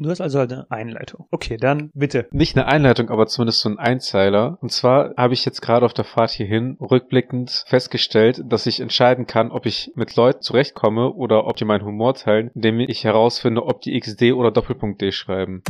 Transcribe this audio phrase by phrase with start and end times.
[0.00, 1.26] Du hast also eine Einleitung.
[1.32, 2.28] Okay, dann bitte.
[2.30, 4.56] Nicht eine Einleitung, aber zumindest so ein Einzeiler.
[4.60, 9.26] Und zwar habe ich jetzt gerade auf der Fahrt hierhin rückblickend festgestellt, dass ich entscheiden
[9.26, 13.66] kann, ob ich mit Leuten zurechtkomme oder ob die meinen Humor teilen, indem ich herausfinde,
[13.66, 15.64] ob die XD oder Doppelpunkt D schreiben.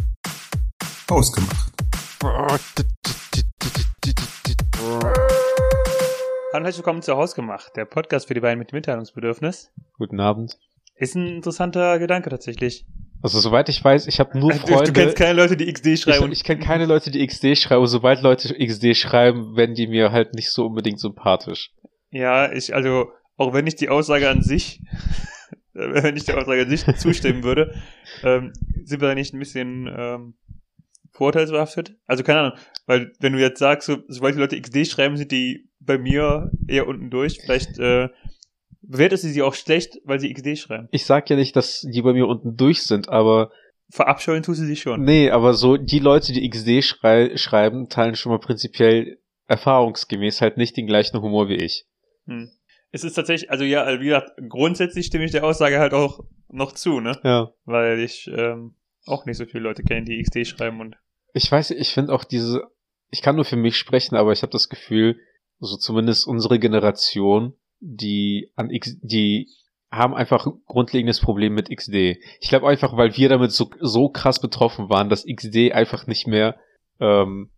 [1.08, 1.72] Ausgemacht.
[2.21, 2.58] Hallo
[6.53, 9.72] und herzlich willkommen zu Hausgemacht, der Podcast für die beiden mit Mitteilungsbedürfnis.
[9.97, 10.58] Guten Abend.
[10.97, 12.85] Ist ein interessanter Gedanke tatsächlich.
[13.21, 14.92] Also soweit ich weiß, ich habe nur Freunde.
[14.92, 16.27] du kennst keine Leute, die XD schreiben.
[16.30, 17.86] ich ich kenne keine Leute, die XD schreiben.
[17.86, 21.73] Sobald Leute XD schreiben, werden die mir halt nicht so unbedingt sympathisch.
[22.10, 24.80] ja, ich, also, auch wenn ich die Aussage an sich,
[25.73, 27.74] wenn ich der Aussage an sich zustimmen würde,
[28.23, 28.52] ähm,
[28.84, 30.34] sind wir da nicht ein bisschen ähm,
[31.12, 31.96] vorurteilsbehaftet?
[32.06, 35.32] Also keine Ahnung, weil wenn du jetzt sagst, so, sobald die Leute XD schreiben, sind
[35.32, 37.40] die bei mir eher unten durch.
[37.40, 38.09] Vielleicht äh,
[38.82, 40.88] bewertest du sie auch schlecht, weil sie XD schreiben.
[40.91, 43.51] Ich sag ja nicht, dass die bei mir unten durch sind, aber
[43.91, 45.02] Verabscheuen tust du sie schon.
[45.02, 50.59] nee, aber so die Leute, die XD schrei schreiben, teilen schon mal prinzipiell erfahrungsgemäß halt
[50.59, 51.87] nicht den gleichen Humor wie ich.
[52.26, 52.51] Hm.
[52.90, 56.21] Es ist tatsächlich, also ja, also wie gesagt, grundsätzlich stimme ich der Aussage halt auch
[56.49, 57.18] noch zu, ne?
[57.23, 57.52] Ja.
[57.65, 58.74] Weil ich ähm,
[59.06, 60.96] auch nicht so viele Leute kenne, die XD schreiben und
[61.32, 62.62] Ich weiß, ich finde auch diese,
[63.10, 65.19] ich kann nur für mich sprechen, aber ich habe das Gefühl,
[65.61, 69.48] so zumindest unsere Generation, die an X, die
[69.91, 72.19] haben einfach ein grundlegendes Problem mit XD.
[72.41, 76.27] Ich glaube einfach, weil wir damit so, so krass betroffen waren, dass XD einfach nicht
[76.27, 76.56] mehr
[77.01, 77.51] ähm,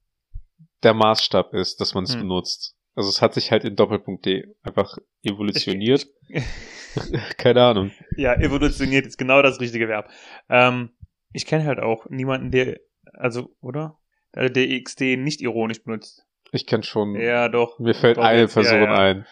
[0.82, 2.20] der Maßstab ist, dass man es Hm.
[2.20, 2.76] benutzt.
[2.94, 6.06] Also es hat sich halt in Doppelpunkt D einfach evolutioniert.
[7.36, 7.92] Keine Ahnung.
[8.16, 10.10] Ja, evolutioniert ist genau das richtige Verb.
[10.48, 10.91] Ähm,
[11.32, 12.78] ich kenne halt auch niemanden, der,
[13.12, 13.98] also, oder?
[14.34, 16.24] Der XD nicht ironisch benutzt.
[16.52, 17.14] Ich kenne schon.
[17.14, 17.78] Ja, doch.
[17.78, 18.94] Mir fällt Doch, eine jetzt, ja, Person ja.
[18.94, 19.26] ein.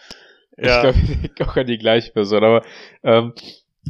[0.61, 0.93] Ja.
[0.93, 2.43] Ich glaube, ich denke auch an die gleiche Person.
[2.43, 2.61] Aber
[3.03, 3.33] ähm,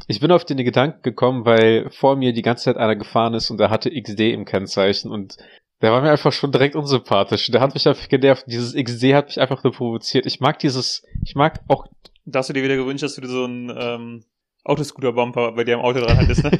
[0.07, 3.49] ich bin auf den Gedanken gekommen, weil vor mir die ganze Zeit einer gefahren ist
[3.49, 5.37] und der hatte XD im Kennzeichen und
[5.81, 7.49] der war mir einfach schon direkt unsympathisch.
[7.51, 8.45] Der hat mich einfach genervt.
[8.47, 10.25] Dieses XD hat mich einfach nur provoziert.
[10.25, 11.87] Ich mag dieses, ich mag auch,
[12.25, 14.23] Da hast du dir wieder gewünscht, dass du so einen ähm,
[14.65, 16.51] Autoscooter-Bumper bei dir am Auto dran hattest, ne?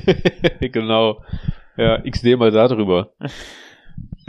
[0.72, 1.22] genau,
[1.78, 3.14] ja, XD mal da drüber.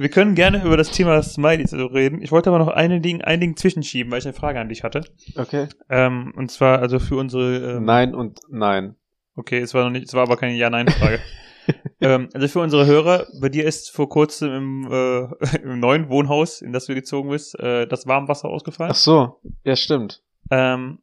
[0.00, 2.22] Wir können gerne über das Thema Smileys reden.
[2.22, 4.82] Ich wollte aber noch eine Ding, ein Ding zwischenschieben, weil ich eine Frage an dich
[4.82, 5.04] hatte.
[5.36, 5.68] Okay.
[5.90, 8.96] Ähm, und zwar also für unsere ähm, Nein und nein.
[9.36, 11.20] Okay, es war noch nicht, es war aber keine Ja-Nein-Frage.
[12.00, 16.62] ähm, also für unsere Hörer, bei dir ist vor kurzem im, äh, im neuen Wohnhaus,
[16.62, 18.92] in das du gezogen bist, äh, das Warmwasser ausgefallen.
[18.92, 20.22] Ach so, ja stimmt.
[20.50, 21.00] Ähm,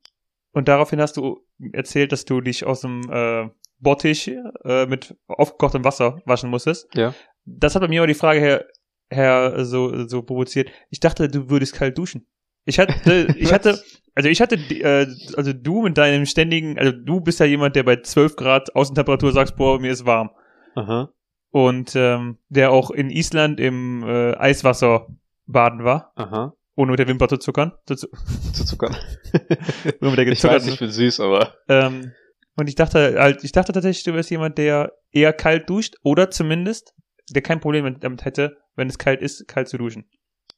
[0.54, 3.48] und daraufhin hast du erzählt, dass du dich aus dem äh,
[3.80, 4.32] Bottich
[4.64, 6.88] äh, mit aufgekochtem Wasser waschen musstest.
[6.96, 7.14] Ja.
[7.46, 8.66] Das hat bei mir aber die Frage her,
[9.10, 10.70] her so, so provoziert.
[10.90, 12.26] Ich dachte, du würdest kalt duschen.
[12.66, 13.80] Ich hatte, ich hatte,
[14.16, 17.84] also ich hatte, äh, also du mit deinem ständigen, also du bist ja jemand, der
[17.84, 20.32] bei 12 Grad Außentemperatur sagst, boah, mir ist warm.
[20.76, 21.10] Aha.
[21.52, 25.08] Und ähm, der auch in Island im äh, Eiswasser
[25.46, 26.54] baden war, Aha.
[26.76, 27.72] ohne mit der Wimper zu zuckern.
[27.88, 28.08] Zu, zu,
[28.54, 28.96] Zu zuckern.
[30.02, 31.54] nur mit der ich weiß, ich bin süß, aber.
[31.70, 32.12] Ähm,
[32.58, 36.30] und ich dachte halt, ich dachte tatsächlich, du wärst jemand, der eher kalt duscht oder
[36.30, 36.94] zumindest,
[37.30, 40.06] der kein Problem mit- damit hätte, wenn es kalt ist, kalt zu duschen.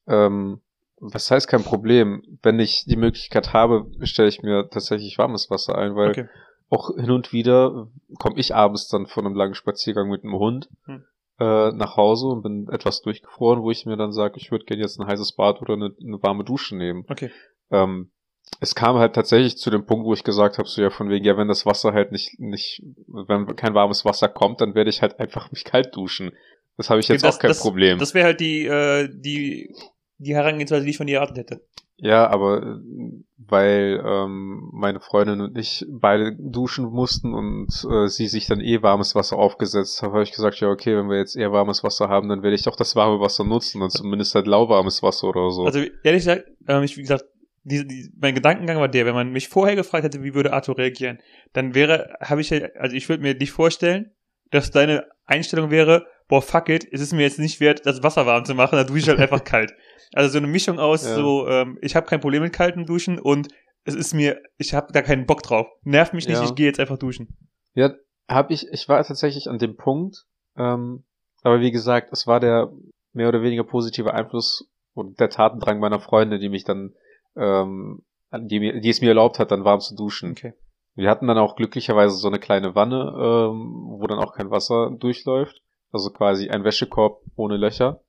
[0.08, 0.62] Ähm,
[1.00, 2.22] was heißt kein Problem?
[2.44, 6.28] Wenn ich die Möglichkeit habe, stelle ich mir tatsächlich warmes Wasser ein, weil Okay.
[6.70, 7.88] auch hin und wieder
[8.20, 11.04] komme ich abends dann von einem langen Spaziergang mit einem Hund Hm.
[11.40, 14.84] äh, nach Hause und bin etwas durchgefroren, wo ich mir dann sage, ich würde gerne
[14.84, 17.06] jetzt ein heißes Bad oder eine, eine warme Dusche nehmen.
[17.10, 17.32] Okay.
[17.72, 18.12] Ähm,
[18.60, 21.24] es kam halt tatsächlich zu dem Punkt, wo ich gesagt habe, so ja von wegen,
[21.24, 25.02] ja, wenn das Wasser halt nicht, nicht, wenn kein warmes Wasser kommt, dann werde ich
[25.02, 26.32] halt einfach mich kalt duschen.
[26.80, 28.00] Das habe ich jetzt das, auch kein das, Problem.
[28.00, 29.76] Das wäre halt die, äh, die,
[30.18, 31.62] die Herangehensweise, die ich von dir erwartet hätte.
[31.98, 32.80] Ja, aber äh,
[33.38, 38.82] weil ähm, meine Freundin und ich beide duschen mussten und äh, sie sich dann eh
[38.82, 42.08] warmes Wasser aufgesetzt hat, habe ich gesagt, ja okay, wenn wir jetzt eher warmes Wasser
[42.08, 45.52] haben, dann werde ich doch das warme Wasser nutzen und zumindest halt lauwarmes Wasser oder
[45.52, 45.66] so.
[45.66, 47.26] Also ehrlich gesagt, ähm, ich, wie gesagt,
[47.64, 50.78] diese, die, mein Gedankengang war der, wenn man mich vorher gefragt hätte, wie würde Arthur
[50.78, 51.20] reagieren,
[51.52, 54.14] dann wäre, habe ich, also ich würde mir nicht vorstellen,
[54.50, 58.26] dass deine Einstellung wäre, boah, fuck it, es ist mir jetzt nicht wert, das Wasser
[58.26, 59.74] warm zu machen, dann dusche ich halt einfach kalt.
[60.14, 61.16] Also so eine Mischung aus, Ja.
[61.16, 63.50] so, ähm, ich habe kein Problem mit kaltem Duschen und
[63.84, 65.68] es ist mir, ich habe da keinen Bock drauf.
[65.84, 66.44] Nervt mich nicht, Ja.
[66.46, 67.38] ich gehe jetzt einfach duschen.
[67.74, 67.92] Ja,
[68.30, 70.24] habe ich, ich war tatsächlich an dem Punkt,
[70.58, 71.04] ähm,
[71.44, 72.72] aber wie gesagt, es war der
[73.14, 76.94] mehr oder weniger positive Einfluss und der Tatendrang meiner Freunde, die mich dann,
[77.36, 78.04] ähm,
[78.34, 80.32] die, mir, die es mir erlaubt hat, dann warm zu duschen.
[80.32, 80.54] Okay.
[80.96, 84.92] Wir hatten dann auch glücklicherweise so eine kleine Wanne, ähm, wo dann auch kein Wasser
[85.00, 85.62] durchläuft.
[85.92, 88.02] Also quasi ein Wäschekorb ohne Löcher.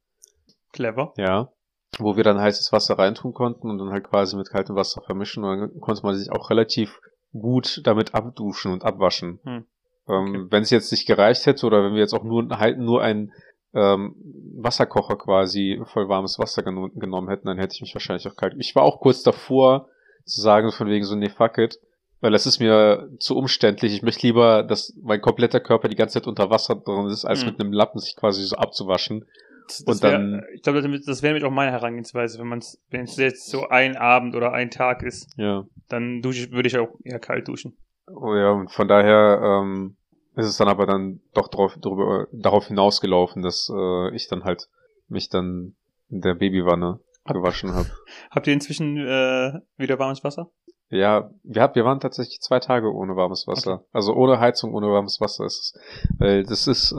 [0.72, 1.12] Clever.
[1.16, 1.52] Ja.
[1.98, 5.44] Wo wir dann heißes Wasser reintun konnten und dann halt quasi mit kaltem Wasser vermischen.
[5.44, 7.00] Und dann konnte man sich auch relativ
[7.32, 9.40] gut damit abduschen und abwaschen.
[9.44, 9.52] Hm.
[9.52, 9.64] Ähm,
[10.08, 10.46] Okay.
[10.50, 13.32] Wenn es jetzt nicht gereicht hätte oder wenn wir jetzt auch nur halt nur einen
[13.74, 14.16] ähm,
[14.56, 18.54] Wasserkocher quasi voll warmes Wasser geno genommen hätten, dann hätte ich mich wahrscheinlich auch kalt.
[18.58, 19.88] Ich war auch kurz davor
[20.24, 21.78] zu sagen von wegen so nee fuck it,
[22.20, 23.92] weil das ist mir zu umständlich.
[23.94, 27.42] Ich möchte lieber, dass mein kompletter Körper die ganze Zeit unter Wasser drin ist, als
[27.44, 27.50] Mhm.
[27.50, 29.24] mit einem Lappen sich quasi so abzuwaschen.
[29.68, 32.58] Das, Und das wär, dann- ich glaube, das, wäre nämlich auch meine Herangehensweise, wenn man
[32.58, 35.64] es, wenn es jetzt so ein Abend oder ein Tag ist, Ja.
[35.88, 37.76] dann dusche würde ich auch eher kalt duschen.
[38.12, 39.96] Oh ja, und von daher ähm,
[40.34, 44.68] ist es dann aber dann doch drauf, drüber, darauf hinausgelaufen, dass äh, ich dann halt
[45.08, 45.76] mich dann
[46.08, 47.88] in der Babywanne gewaschen habe.
[48.32, 50.50] Habt ihr inzwischen äh, wieder warmes Wasser?
[50.90, 53.84] Ja, wir, hab, wir waren tatsächlich zwei Tage ohne warmes Wasser.
[53.92, 55.80] Also ohne Heizung, ohne warmes Wasser ist es.
[56.18, 56.96] Weil das ist, äh,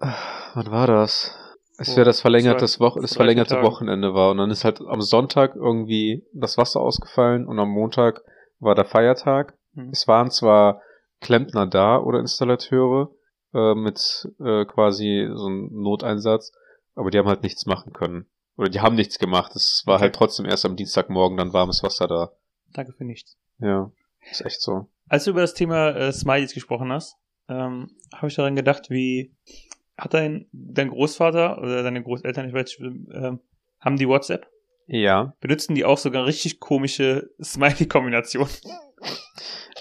[0.00, 1.36] wann war das?
[1.76, 3.60] Es Vor wäre das verlängerte, zwei- vor das verlängerte.
[3.62, 4.30] Wochenende war.
[4.30, 8.22] Und dann ist halt am Sonntag irgendwie das Wasser ausgefallen und am Montag
[8.60, 9.54] war der Feiertag.
[9.72, 9.90] Mhm.
[9.92, 10.80] Es waren zwar
[11.20, 13.10] Klempner da oder Installateure
[13.54, 16.52] äh, mit äh, quasi so einem Noteinsatz,
[16.94, 18.26] aber die haben halt nichts machen können.
[18.56, 19.54] Oder die haben nichts gemacht.
[19.56, 20.02] Es war Okay.
[20.04, 22.30] halt trotzdem erst am Dienstagmorgen dann warmes Wasser da.
[22.74, 23.38] Danke für nichts.
[23.58, 23.90] Ja,
[24.30, 24.88] ist echt so.
[25.08, 27.16] Als du über das Thema äh, Smileys gesprochen hast,
[27.48, 29.34] ähm, habe ich daran gedacht, wie
[29.96, 32.80] hat dein, dein Großvater oder deine Großeltern, ich weiß nicht,
[33.14, 33.40] ähm,
[33.80, 34.46] haben die WhatsApp?
[34.86, 35.34] Ja.
[35.40, 38.52] Benutzen die auch sogar richtig komische Smiley-Kombinationen?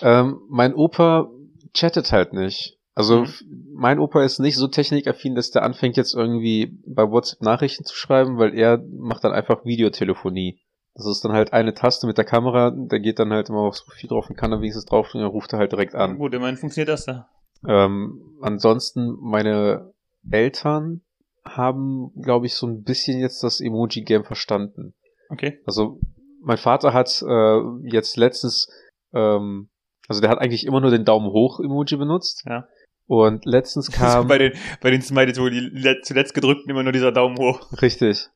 [0.01, 1.29] Ähm, mein Opa
[1.73, 2.77] chattet halt nicht.
[2.95, 3.33] Also Mhm.
[3.73, 7.95] mein Opa ist nicht so technikaffin, dass der anfängt jetzt irgendwie bei WhatsApp Nachrichten zu
[7.95, 10.59] schreiben, weil er macht dann einfach Videotelefonie.
[10.95, 13.83] Das ist dann halt eine Taste mit der Kamera, der geht dann halt immer aufs
[13.83, 16.17] Profil drauf und kann dann wenigstens drauf und dann ruft er halt direkt an.
[16.17, 17.27] Gut, immerhin funktioniert das da.
[17.67, 19.91] Ähm, ansonsten, meine
[20.29, 21.01] Eltern
[21.45, 24.93] haben, glaube ich, so ein bisschen jetzt das Emoji-Game verstanden.
[25.29, 25.59] Okay.
[25.65, 25.99] Also
[26.41, 28.69] mein Vater hat äh, jetzt letztens,
[29.13, 29.69] ähm,
[30.07, 32.43] also der hat eigentlich immer nur den Daumen hoch Emoji benutzt.
[32.45, 32.67] Ja.
[33.07, 36.93] Und letztens kam bei den, bei den Smileys, wo die le- zuletzt gedrückt immer nur
[36.93, 37.71] dieser Daumen hoch.
[37.81, 38.29] richtig.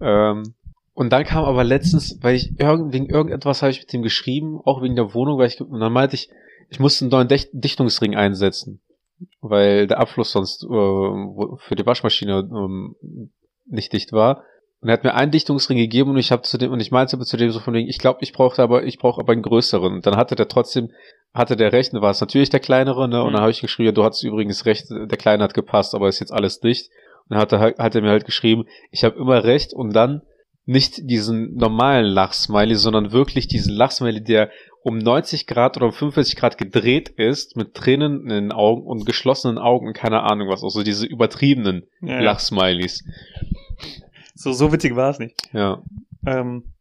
[0.00, 0.54] Ähm,
[0.98, 4.60] und dann kam aber letztens, weil ich irgend, wegen irgendetwas habe ich mit dem geschrieben,
[4.64, 6.28] auch wegen der Wohnung, weil ich und dann meinte ich,
[6.70, 8.80] ich musste einen neuen Dech- Dichtungsring einsetzen,
[9.40, 12.96] weil der Abfluss sonst äh, für die Waschmaschine ähm,
[13.66, 14.42] nicht dicht war.
[14.80, 17.18] Und er hat mir einen Dichtungsring gegeben und ich habe zu dem und ich meinte
[17.18, 19.92] zu dem so von wegen, ich glaube, ich brauchte aber ich brauche aber einen größeren.
[19.94, 20.90] Und dann hatte der trotzdem
[21.32, 23.20] hatte der recht, war es natürlich der kleinere, ne?
[23.22, 23.32] Und Mhm.
[23.34, 26.20] dann habe ich geschrieben, ja, du hattest übrigens recht, der kleine hat gepasst, aber ist
[26.20, 26.90] jetzt alles dicht.
[27.28, 30.22] Und dann hat er, hat er mir halt geschrieben, ich habe immer recht und dann
[30.68, 34.50] nicht diesen normalen Lachsmiley, sondern wirklich diesen Lachsmiley, der
[34.82, 39.06] um 90 Grad oder um 45 Grad gedreht ist, mit Tränen in den Augen und
[39.06, 42.20] geschlossenen Augen und keine Ahnung was, also diese übertriebenen Ja.
[42.20, 43.02] Lachsmileys.
[44.34, 45.34] So, so witzig war es nicht.
[45.52, 45.82] Ja.
[46.26, 46.74] Ähm,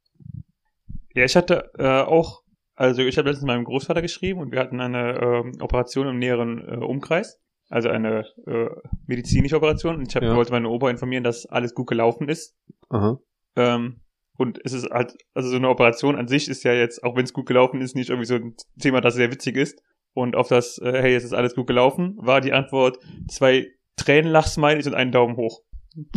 [1.16, 2.42] ja, ich hatte äh, auch,
[2.76, 6.60] also ich habe letztens meinem Großvater geschrieben und wir hatten eine ähm, Operation im näheren
[6.68, 7.40] äh, Umkreis.
[7.70, 8.68] Also eine äh,
[9.08, 9.96] medizinische Operation.
[9.98, 10.36] Und ich hab, Ja.
[10.36, 12.56] wollte meine Opa informieren, dass alles gut gelaufen ist.
[12.90, 13.18] Aha.
[13.58, 14.02] Ähm,
[14.38, 17.24] und es ist halt, also so eine Operation an sich ist ja jetzt, auch wenn
[17.24, 19.82] es gut gelaufen ist, nicht irgendwie so ein Thema, das sehr witzig ist.
[20.14, 23.00] Und auf das, äh, hey, es ist alles gut gelaufen, war die Antwort
[23.30, 23.68] zwei
[23.98, 25.62] Tränenlachsmileys und einen Daumen hoch.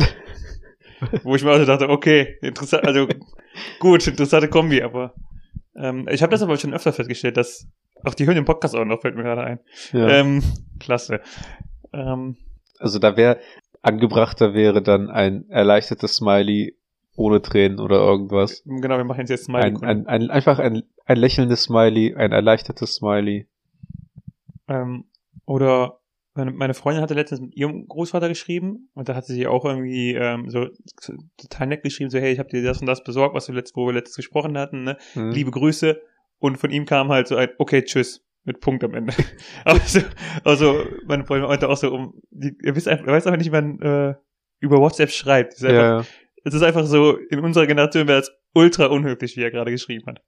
[1.23, 3.07] Wo ich mir also dachte, okay, interessant, also
[3.79, 5.15] gut, interessante Kombi, aber
[5.75, 7.67] ähm, ich habe das aber schon öfter festgestellt, dass
[8.03, 9.59] auch die hören den Podcast auch noch, fällt mir gerade ein.
[9.93, 10.09] Ja.
[10.09, 10.43] Ähm,
[10.79, 11.21] klasse.
[11.93, 12.37] Ähm,
[12.79, 13.39] Also da wäre
[13.81, 16.77] angebrachter wäre dann ein erleichtertes Smiley
[17.21, 18.63] ohne Tränen oder irgendwas.
[18.65, 19.65] genau, wir machen jetzt jetzt Smiley.
[19.65, 23.47] Ein, ein, ein, einfach ein, ein lächelndes Smiley, ein erleichtertes Smiley.
[24.67, 25.05] Ähm,
[25.45, 26.01] oder
[26.33, 30.13] meine, meine Freundin hatte letztens mit ihrem Großvater geschrieben und da hatte sie auch irgendwie
[30.13, 30.67] ähm, so
[31.37, 33.75] total nett geschrieben, so hey, ich habe dir das und das besorgt, was wir letzt,
[33.75, 34.97] wo wir letztes gesprochen hatten, ne?
[35.13, 35.31] Hm.
[35.31, 36.01] Liebe Grüße.
[36.39, 38.25] Und von ihm kam halt so ein Okay, tschüss.
[38.43, 39.13] Mit Punkt am Ende.
[39.65, 39.99] also,
[40.43, 43.51] also meine Freundin meinte auch so, um, die, ihr wisst einfach, ihr weiß einfach nicht,
[43.51, 44.15] wie man äh,
[44.59, 45.63] über WhatsApp schreibt.
[45.63, 46.05] Einfach, ja.
[46.43, 50.05] Es ist einfach so, in unserer Generation wäre es ultra unhöflich, wie er gerade geschrieben
[50.07, 50.21] hat.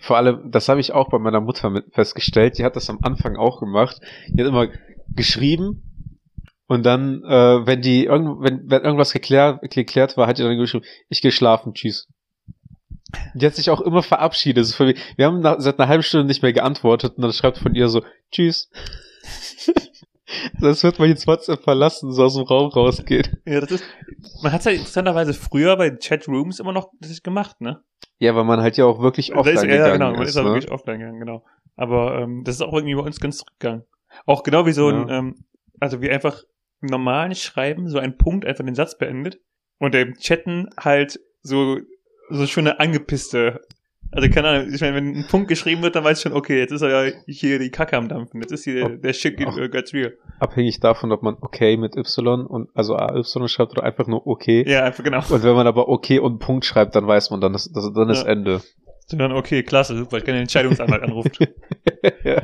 [0.00, 2.58] Vor allem, das habe ich auch bei meiner Mutter festgestellt.
[2.58, 4.00] Die hat das am Anfang auch gemacht.
[4.28, 4.68] Die hat immer
[5.14, 5.82] geschrieben
[6.66, 10.56] und dann, äh, wenn die irgend, wenn, wenn irgendwas geklärt, geklärt war, hat die dann
[10.56, 12.08] geschrieben, ich gehe schlafen, tschüss.
[13.34, 14.78] Die hat sich auch immer verabschiedet.
[15.16, 17.88] Wir haben nach, seit einer halben Stunde nicht mehr geantwortet und dann schreibt von ihr
[17.88, 18.02] so,
[18.32, 18.70] tschüss.
[20.60, 23.36] das wird man jetzt WhatsApp verlassen, so aus dem Raum rausgeht.
[23.44, 23.84] Ja, das ist,
[24.42, 27.82] man hat es ja interessanterweise früher bei Chatrooms immer noch das gemacht, ne?
[28.18, 30.30] Ja, weil man halt ja auch wirklich offline ist, gegangen ja, genau, man ist.
[30.30, 30.48] ist ja ne?
[30.50, 31.44] wirklich offline gegangen, genau.
[31.76, 33.84] Aber ähm, das ist auch irgendwie bei uns ganz zurückgegangen.
[34.26, 35.18] Auch genau wie so ein, Ja.
[35.18, 35.44] ähm,
[35.80, 36.42] also wie einfach
[36.80, 39.40] im normalen Schreiben so ein Punkt einfach den Satz beendet
[39.78, 41.78] und im Chatten halt so,
[42.30, 43.60] so schon eine angepisste
[44.14, 46.58] Also keine Ahnung, ich meine, wenn ein Punkt geschrieben wird, dann weiß ich schon, okay,
[46.58, 48.40] jetzt ist er ja hier die Kacke am Dampfen.
[48.40, 50.14] Jetzt ist hier der, der Shit Auch- äh, gets real.
[50.38, 54.64] Abhängig davon, ob man okay mit Y und also AY schreibt oder einfach nur okay.
[54.68, 55.18] Ja, einfach genau.
[55.28, 58.08] Und wenn man aber okay und Punkt schreibt, dann weiß man, dann ist, das, dann
[58.08, 58.28] ist Ja.
[58.28, 58.60] Ende.
[59.12, 61.38] Und dann, okay, klasse, super, ich kann den Entscheidungsanwalt anruft.
[62.24, 62.42] ja.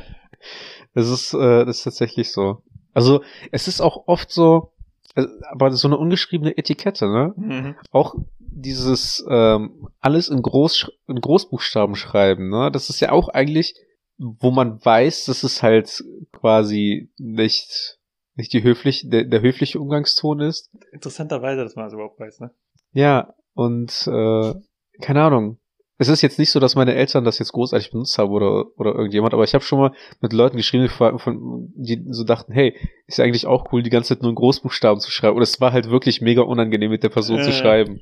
[0.94, 2.62] Das ist, äh, das ist tatsächlich so.
[2.92, 3.22] Also,
[3.52, 4.72] es ist auch oft so,
[5.14, 7.32] äh, aber so eine ungeschriebene Etikette, ne?
[7.36, 7.74] Mhm.
[7.92, 8.14] Auch
[8.50, 12.70] dieses ähm, alles in, Groß, in Großbuchstaben schreiben, ne?
[12.72, 13.74] Das ist ja auch eigentlich,
[14.18, 17.98] wo man weiß, dass es halt quasi nicht,
[18.34, 20.70] nicht die höflich, der, der höfliche Umgangston ist.
[20.92, 22.50] Interessanterweise, dass man das überhaupt weiß, ne?
[22.92, 24.54] Ja, und äh,
[25.00, 25.59] keine Ahnung.
[26.00, 28.92] Es ist jetzt nicht so, dass meine Eltern das jetzt großartig benutzt haben oder, oder
[28.94, 29.92] irgendjemand, aber ich habe schon mal
[30.22, 32.74] mit Leuten geschrieben, die, von, die so dachten, hey,
[33.06, 35.36] ist ja eigentlich auch cool, die ganze Zeit nur in Großbuchstaben zu schreiben.
[35.36, 37.52] Und es war halt wirklich mega unangenehm, mit der Person zu Äh.
[37.52, 38.00] schreiben.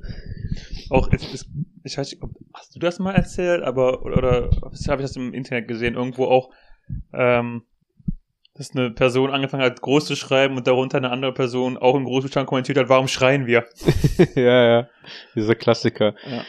[0.89, 1.49] Auch, es, es,
[1.83, 5.33] ich weiß nicht, hast du das mal erzählt, aber, oder, oder habe ich das im
[5.33, 6.51] Internet gesehen, irgendwo auch,
[7.13, 7.63] ähm,
[8.55, 12.05] dass eine Person angefangen hat, groß zu schreiben und darunter eine andere Person auch in
[12.05, 13.65] Großbuchstaben kommentiert hat, warum schreien wir?
[14.35, 14.87] ja, ja.
[15.35, 16.15] Dieser Klassiker.
[16.29, 16.43] Ja.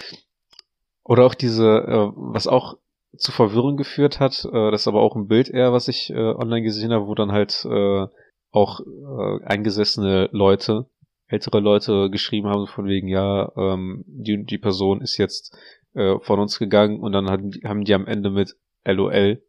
[1.04, 2.76] Oder auch diese, äh, was auch
[3.16, 6.14] zu Verwirrung geführt hat, äh, das ist aber auch ein Bild eher, was ich äh,
[6.14, 8.06] online gesehen habe, wo dann halt äh,
[8.52, 10.86] auch äh, eingesessene Leute,
[11.26, 15.56] ältere Leute geschrieben haben, von wegen, ja, ähm, die, die Person ist jetzt
[15.94, 19.42] äh, von uns gegangen und dann haben die, haben die am Ende mit LOL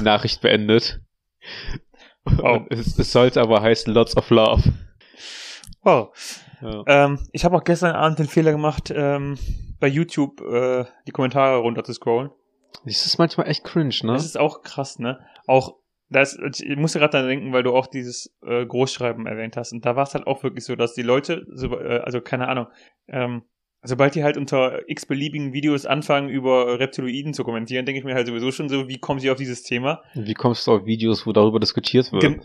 [0.00, 1.00] Nachricht beendet.
[2.24, 2.66] Wow.
[2.70, 4.72] Es, es sollte aber heißen Lots of Love.
[5.82, 6.14] Wow.
[6.60, 6.82] Ja.
[6.86, 9.38] Ähm, ich habe auch gestern Abend den Fehler gemacht, ähm,
[9.80, 12.30] bei YouTube äh, die Kommentare runter zu scrollen.
[12.84, 14.12] Das ist manchmal echt cringe, ne?
[14.12, 15.20] Das ist auch krass, ne?
[15.46, 15.76] Auch,
[16.10, 19.72] das, ich musste gerade daran denken, weil du auch dieses äh, Großschreiben erwähnt hast.
[19.72, 22.48] Und da war es halt auch wirklich so, dass die Leute, so, äh, also keine
[22.48, 22.66] Ahnung,
[23.08, 23.42] ähm,
[23.84, 28.14] sobald die halt unter x beliebigen Videos anfangen, über Reptiloiden zu kommentieren, denke ich mir
[28.14, 30.02] halt sowieso schon so, wie kommen sie auf dieses Thema?
[30.14, 32.40] Wie kommst du auf Videos, wo darüber diskutiert wird?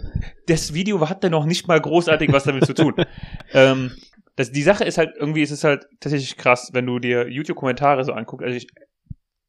[0.47, 2.93] Das Video hat ja noch nicht mal großartig was damit zu tun.
[3.53, 3.91] ähm,
[4.35, 8.03] das, die Sache ist halt, irgendwie ist es halt tatsächlich krass, wenn du dir YouTube-Kommentare
[8.03, 8.45] so anguckst.
[8.45, 8.67] Also ich,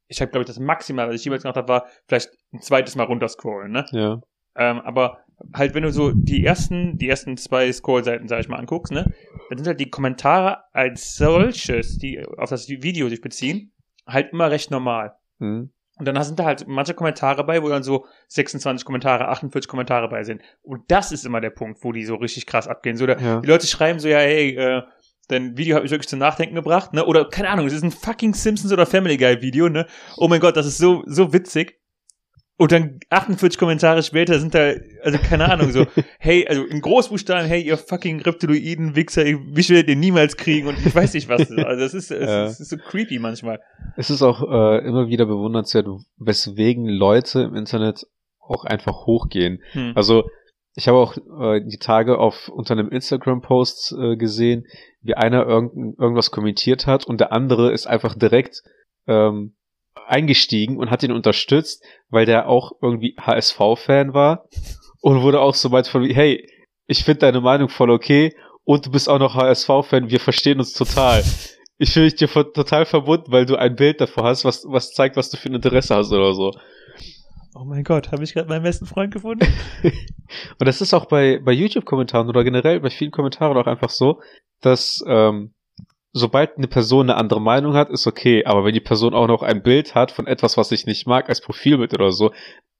[0.09, 2.97] ich habe, glaube ich, das Maximal, was ich jemals gemacht habe, war vielleicht ein zweites
[2.97, 3.85] Mal runterscrollen, ne?
[3.93, 4.21] Ja.
[4.57, 5.21] Ähm, aber
[5.55, 9.13] halt, wenn du so die ersten, die ersten zwei Scrollseiten, sag ich mal, anguckst, ne,
[9.49, 13.73] dann sind halt die Kommentare als solches, die auf das Video sich beziehen,
[14.07, 15.15] halt immer recht normal.
[15.39, 15.71] Hm.
[15.99, 20.09] Und dann sind da halt manche Kommentare bei, wo dann so 26 Kommentare, 48 Kommentare
[20.09, 20.41] bei sind.
[20.63, 22.97] Und das ist immer der Punkt, wo die so richtig krass abgehen.
[22.97, 23.41] So, da, Ja.
[23.41, 24.83] die Leute schreiben so, ja, hey, äh,
[25.29, 27.05] dein Video hat mich wirklich zum Nachdenken gebracht, ne?
[27.05, 29.87] Oder, keine Ahnung, es ist ein fucking Simpsons oder Family Guy Video, ne?
[30.17, 31.80] Oh mein Gott, das ist so, so witzig.
[32.61, 35.87] Und dann 48 Kommentare später sind da, also keine Ahnung, so,
[36.19, 40.76] hey, also in Großbuchstaben, hey, ihr fucking Reptiloiden, Wichser, ich werdet ihr niemals kriegen und
[40.85, 41.50] ich weiß nicht was.
[41.50, 42.45] Also das ist, es, Ja.
[42.45, 43.61] es ist so creepy manchmal.
[43.97, 45.87] Es ist auch äh, immer wieder bewundernswert,
[46.19, 48.07] weswegen Leute im Internet
[48.40, 49.62] auch einfach hochgehen.
[49.73, 49.93] Hm.
[49.95, 50.29] Also
[50.75, 54.67] ich habe auch äh, die Tage auf unter einem Instagram-Post äh, gesehen,
[55.00, 58.62] wie einer irgend, irgendwas kommentiert hat und der andere ist einfach direkt
[59.07, 59.55] ähm,
[60.07, 64.47] eingestiegen und hat ihn unterstützt, weil der auch irgendwie HSV-Fan war
[65.01, 66.47] und wurde auch so weit von wie, hey,
[66.87, 70.73] ich finde deine Meinung voll okay und du bist auch noch HSV-Fan, wir verstehen uns
[70.73, 71.23] total.
[71.79, 75.17] Ich fühle mich dir total verbunden, weil du ein Bild davor hast, was, was zeigt,
[75.17, 76.53] was du für ein Interesse hast oder so.
[77.55, 79.47] Oh mein Gott, habe ich gerade meinen besten Freund gefunden?
[79.83, 84.21] Und das ist auch bei, bei YouTube-Kommentaren oder generell bei vielen Kommentaren auch einfach so,
[84.61, 85.53] dass ähm,
[86.12, 88.45] sobald eine Person eine andere Meinung hat, ist okay.
[88.45, 91.29] Aber wenn die Person auch noch ein Bild hat von etwas, was ich nicht mag,
[91.29, 92.33] als Profilbild oder so,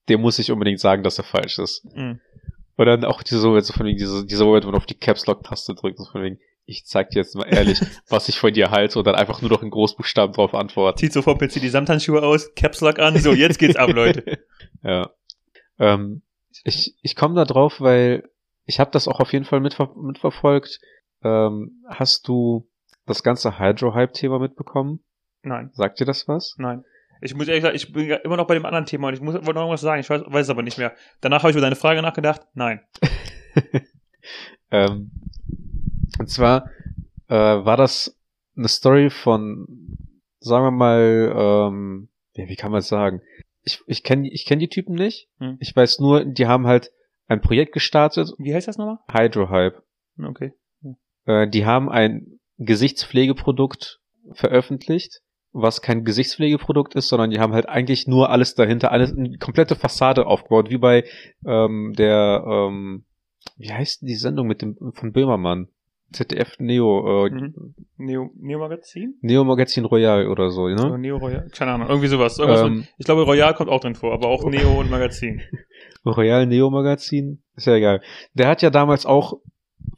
[0.09, 1.85] dem muss ich unbedingt sagen, dass er falsch ist.
[1.93, 2.19] Hm.
[2.75, 5.27] Und dann auch diese so von wegen, diese, dieser Moment, wo man auf die Caps
[5.27, 8.71] Lock-Taste drückt, so von wegen, ich zeig dir jetzt mal ehrlich, was ich von dir
[8.71, 10.97] halte und dann einfach nur noch in Großbuchstaben drauf antworten.
[10.97, 14.39] Zieht so vom PC die Samthandschuhe aus, Caps Lock an, so, jetzt geht's ab, Leute.
[14.83, 15.11] Ja.
[15.77, 16.23] Ähm,
[16.63, 18.27] ich ich komme da drauf, weil
[18.65, 20.79] ich habe das auch auf jeden Fall mitver mitverfolgt.
[21.23, 22.67] Ähm, hast du
[23.05, 25.03] das ganze Hydro-Hype-Thema mitbekommen?
[25.43, 26.55] Nein, Sagt dir das was?
[26.57, 26.83] nein.
[27.23, 29.21] Ich muss ehrlich sagen, ich bin ja immer noch bei dem anderen Thema und ich
[29.21, 30.95] muss wollte noch irgendwas sagen, ich weiß, weiß es aber nicht mehr.
[31.21, 32.41] Danach habe ich über deine Frage nachgedacht.
[32.55, 32.81] Nein.
[34.71, 35.11] ähm,
[36.19, 36.71] und zwar
[37.27, 38.17] äh, war das
[38.57, 39.67] eine Story von,
[40.39, 43.21] sagen wir mal, ähm, ja, wie kann man es sagen?
[43.61, 45.29] Ich, ich kenne ich kenn die Typen nicht.
[45.37, 45.57] Hm.
[45.59, 46.91] Ich weiß nur, die haben halt
[47.27, 48.97] ein Projekt gestartet, Wie heißt das nochmal?
[49.11, 49.81] Hydro-Hype.
[50.21, 50.53] Okay.
[51.25, 53.99] Äh, die haben ein Gesichtspflegeprodukt
[54.33, 59.37] veröffentlicht, was kein Gesichtspflegeprodukt ist, sondern die haben halt eigentlich nur alles dahinter, alles, eine
[59.37, 61.03] komplette Fassade aufgebaut, wie bei
[61.45, 63.03] ähm, der, ähm,
[63.57, 65.67] wie heißt die Sendung mit dem von Böhmermann?
[66.13, 67.75] ZDF Neo, äh, Mhm.
[67.97, 69.15] Neo, Neo Magazin?
[69.21, 70.99] Neo Magazin Royal oder so, ne?
[70.99, 71.47] Neo Royal?
[71.55, 72.37] Keine Ahnung, irgendwie sowas.
[72.37, 75.41] Irgendwas Ähm, mit, ich glaube, Royal kommt auch drin vor, aber auch Neo und Magazin.
[76.05, 78.01] Royal Neo Magazin, ist ja egal.
[78.33, 79.39] Der hat ja damals auch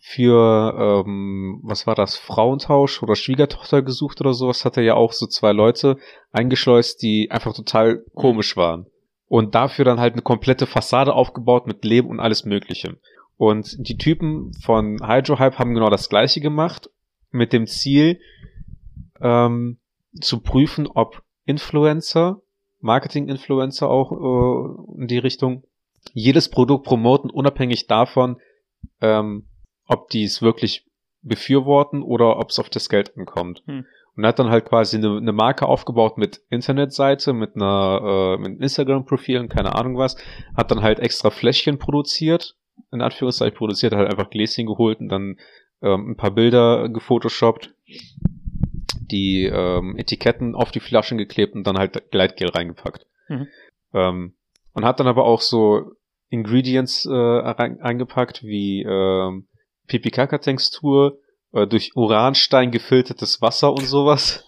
[0.05, 5.13] für, ähm, was war das, Frauentausch oder Schwiegertochter gesucht oder sowas, hat er ja auch
[5.13, 5.98] so zwei Leute
[6.33, 8.86] eingeschleust, die einfach total komisch waren.
[9.29, 12.98] Und dafür dann halt eine komplette Fassade aufgebaut mit Leben und alles Mögliche.
[13.38, 16.89] Und die Typen von Hydro Hype haben genau das gleiche gemacht,
[17.31, 18.19] mit dem Ziel,
[19.22, 19.77] ähm,
[20.19, 22.41] zu prüfen, ob Influencer,
[22.81, 25.63] Marketing-Influencer auch äh, in die Richtung,
[26.12, 28.36] jedes Produkt promoten, unabhängig davon,
[29.00, 29.48] ähm,
[29.87, 30.85] ob die es wirklich
[31.21, 33.63] befürworten oder ob es auf das Geld ankommt.
[33.65, 33.85] Hm.
[34.15, 38.61] Und hat dann halt quasi eine, eine Marke aufgebaut mit Internetseite, mit einer äh, mit
[38.61, 40.17] Instagram-Profil und keine Ahnung was,
[40.55, 42.55] hat dann halt extra Fläschchen produziert,
[42.91, 45.37] in Anführungszeichen produziert, halt einfach Gläschen geholt und dann
[45.81, 47.73] ähm, ein paar Bilder gefotoshoppt,
[49.11, 53.07] die ähm, Etiketten auf die Flaschen geklebt und dann halt Gleitgel reingepackt.
[53.29, 53.47] Mhm.
[53.93, 54.33] Ähm,
[54.73, 55.91] und hat dann aber auch so
[56.29, 59.47] Ingredients äh, rein, eingepackt wie ähm,
[59.87, 61.19] Pipi-Kaka-Textur,
[61.53, 64.45] äh, durch Uranstein gefiltertes Wasser und sowas.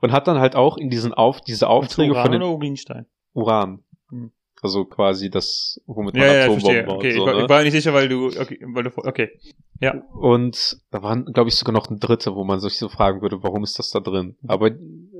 [0.00, 3.06] Und hat dann halt auch in diesen Auf, diese Aufträge Uran von den oder Urinstein?
[3.34, 3.84] Uran.
[4.10, 4.32] Hm.
[4.62, 6.82] Also quasi das, womit man Ja, ja, Atombomben verstehe.
[6.84, 6.96] baut.
[6.96, 7.42] Okay, so, ich, war, ne?
[7.42, 9.30] ich war nicht sicher, weil du, okay, weil du, okay.
[10.14, 13.42] Und da waren, glaube ich, sogar noch ein dritte, wo man sich so fragen würde,
[13.42, 14.36] warum ist das da drin?
[14.48, 14.70] Aber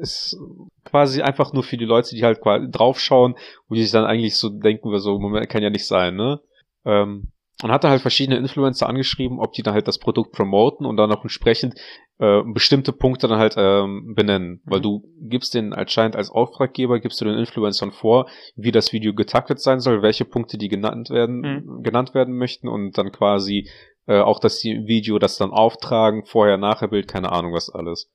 [0.00, 0.38] es ist
[0.84, 3.36] quasi einfach nur für die Leute, die halt draufschauen,
[3.68, 6.40] wo die sich dann eigentlich so denken, wir so, Moment, kann ja nicht sein, ne?
[6.84, 7.30] Ähm,
[7.62, 10.96] und hat dann halt verschiedene Influencer angeschrieben, ob die dann halt das Produkt promoten und
[10.96, 11.74] dann auch entsprechend
[12.18, 14.60] äh, bestimmte Punkte dann halt ähm, benennen.
[14.64, 14.82] Weil Mhm.
[14.82, 19.60] du gibst den anscheinend als Auftraggeber, gibst du den Influencern vor, wie das Video getaktet
[19.60, 21.82] sein soll, welche Punkte die genannt werden, Mhm.
[21.82, 23.68] genannt werden möchten und dann quasi
[24.06, 28.10] äh, auch, die Video das dann auftragen, vorher, nachher Bild, keine Ahnung was alles.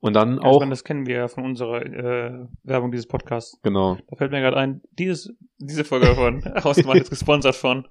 [0.00, 3.06] Und dann Ja, ich auch, meine, das kennen wir ja von unserer äh, Werbung dieses
[3.08, 3.58] Podcasts.
[3.62, 7.86] genau, Da fällt mir gerade ein, dieses, diese Folge davon, Hausgemacht ist gesponsert von.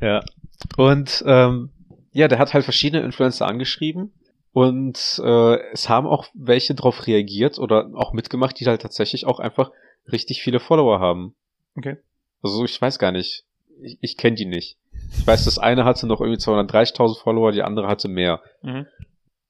[0.00, 0.22] Ja.
[0.76, 1.70] Und ähm,
[2.12, 4.12] ja, der hat halt verschiedene Influencer angeschrieben
[4.52, 9.40] und äh, es haben auch welche darauf reagiert oder auch mitgemacht, die halt tatsächlich auch
[9.40, 9.72] einfach
[10.12, 11.34] richtig viele Follower haben.
[11.76, 11.96] Okay.
[12.40, 13.44] Also ich weiß gar nicht.
[13.82, 14.78] Ich, ich kenne die nicht.
[15.18, 18.42] Ich weiß, das eine hatte noch irgendwie 230.000 Follower, die andere hatte mehr.
[18.62, 18.86] Mhm.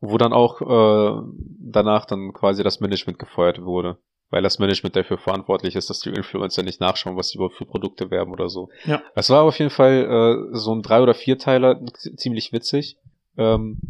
[0.00, 1.22] Wo dann auch äh,
[1.60, 3.98] danach dann quasi das Management gefeuert wurde.
[4.30, 7.66] Weil das Management dafür verantwortlich ist, dass die Influencer nicht nachschauen, was sie überhaupt für
[7.66, 8.68] Produkte werben oder so.
[8.84, 9.02] Ja.
[9.14, 11.80] Das war auf jeden Fall äh, so ein drei oder vierteiler,
[12.16, 12.96] ziemlich witzig.
[13.36, 13.80] Ähm,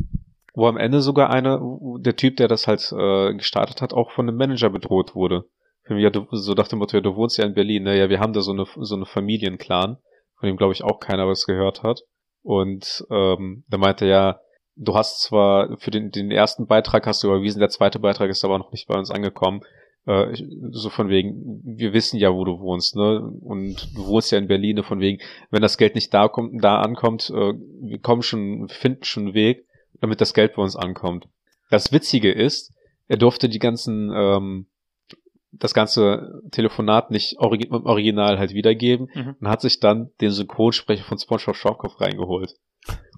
[0.55, 1.61] wo am Ende sogar einer,
[1.99, 5.45] der Typ, der das halt äh, gestartet hat, auch von einem Manager bedroht wurde.
[5.89, 7.99] Ja, du, so nach dem Motto, ja, du wohnst ja in Berlin, ne?
[7.99, 9.99] Ja, wir haben da so eine so eine Familienclan,
[10.39, 12.03] von dem glaube ich auch keiner was gehört hat.
[12.43, 14.41] Und ähm, da meinte er ja,
[14.77, 18.45] du hast zwar für den, den ersten Beitrag hast du überwiesen, der zweite Beitrag ist
[18.45, 19.61] aber noch nicht bei uns angekommen.
[20.07, 20.35] Äh,
[20.71, 23.21] so von wegen, wir wissen ja, wo du wohnst, ne?
[23.41, 24.83] Und du wohnst ja in Berlin, ne?
[24.83, 28.75] von wegen, wenn das Geld nicht da kommt, da ankommt, äh, wir kommen schon, wir
[28.75, 29.67] finden schon einen Weg,
[30.01, 31.27] damit das Geld bei uns ankommt.
[31.71, 32.75] Das Witzige ist,
[33.09, 34.67] er durfte die ganzen, ähm,
[35.53, 39.37] das ganze Telefonat nicht origi im Original halt wiedergeben Mhm.
[39.41, 42.57] und hat sich dann den Synchronsprecher von SpongeBob Schwammkopf reingeholt.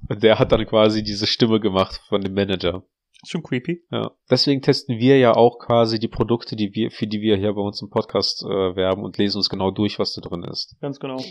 [0.08, 2.84] Und der hat dann quasi diese Stimme gemacht von dem Manager.
[3.24, 3.82] Schon creepy.
[3.90, 4.12] Ja.
[4.30, 7.60] Deswegen testen wir ja auch quasi die Produkte, die wir, für die wir hier bei
[7.60, 10.76] uns im Podcast äh, werben und lesen uns genau durch, was da drin ist.
[10.80, 11.22] Ganz genau.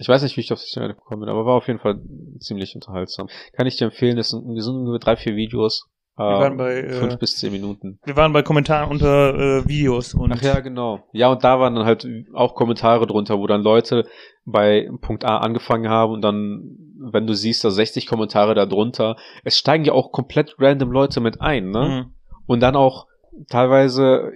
[0.00, 2.00] Ich weiß nicht, wie ich auf das Thema gekommen bin, aber war auf jeden Fall
[2.38, 3.28] ziemlich unterhaltsam.
[3.52, 5.88] Kann ich dir empfehlen, es sind, wir sind ungefähr drei, vier Videos.
[6.18, 8.00] Äh, waren bei, äh, fünf bis zehn Minuten.
[8.04, 11.04] Wir waren bei Kommentaren unter äh, Videos und Ach ja, genau.
[11.12, 14.04] Ja, und da waren dann halt auch Kommentare drunter, wo dann Leute
[14.44, 19.16] bei Punkt A angefangen haben und dann, wenn du siehst, da 60 Kommentare da drunter,
[19.44, 21.88] es steigen ja auch komplett random Leute mit ein, ne?
[21.88, 22.14] Mhm.
[22.46, 23.06] Und dann auch
[23.48, 24.32] teilweise,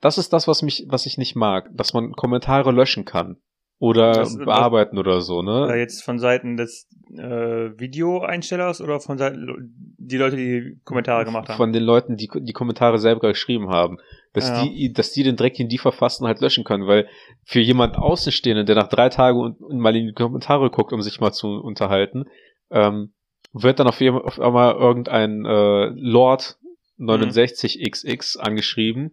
[0.00, 3.36] das ist das, was mich, was ich nicht mag, dass man Kommentare löschen kann.
[3.78, 5.76] Oder Das- bearbeiten oder so, Äh, ne?
[5.76, 9.46] jetzt von Seiten des äh, Videoeinstellers oder von Seiten
[9.98, 11.56] die Leute, die Kommentare gemacht haben?
[11.56, 13.98] Von den Leuten, die die Kommentare selber geschrieben haben.
[14.32, 14.62] Dass Ja.
[14.64, 17.06] die, dass die den Dreck, den die verfassen, halt löschen können, weil
[17.44, 21.02] für jemand Außenstehenden, der nach drei Tagen und, und mal in die Kommentare guckt, um
[21.02, 22.24] sich mal zu unterhalten,
[22.70, 23.12] ähm,
[23.52, 26.58] wird dann auf, jeden- auf einmal irgendein äh, Lord
[26.98, 29.12] 69XX angeschrieben.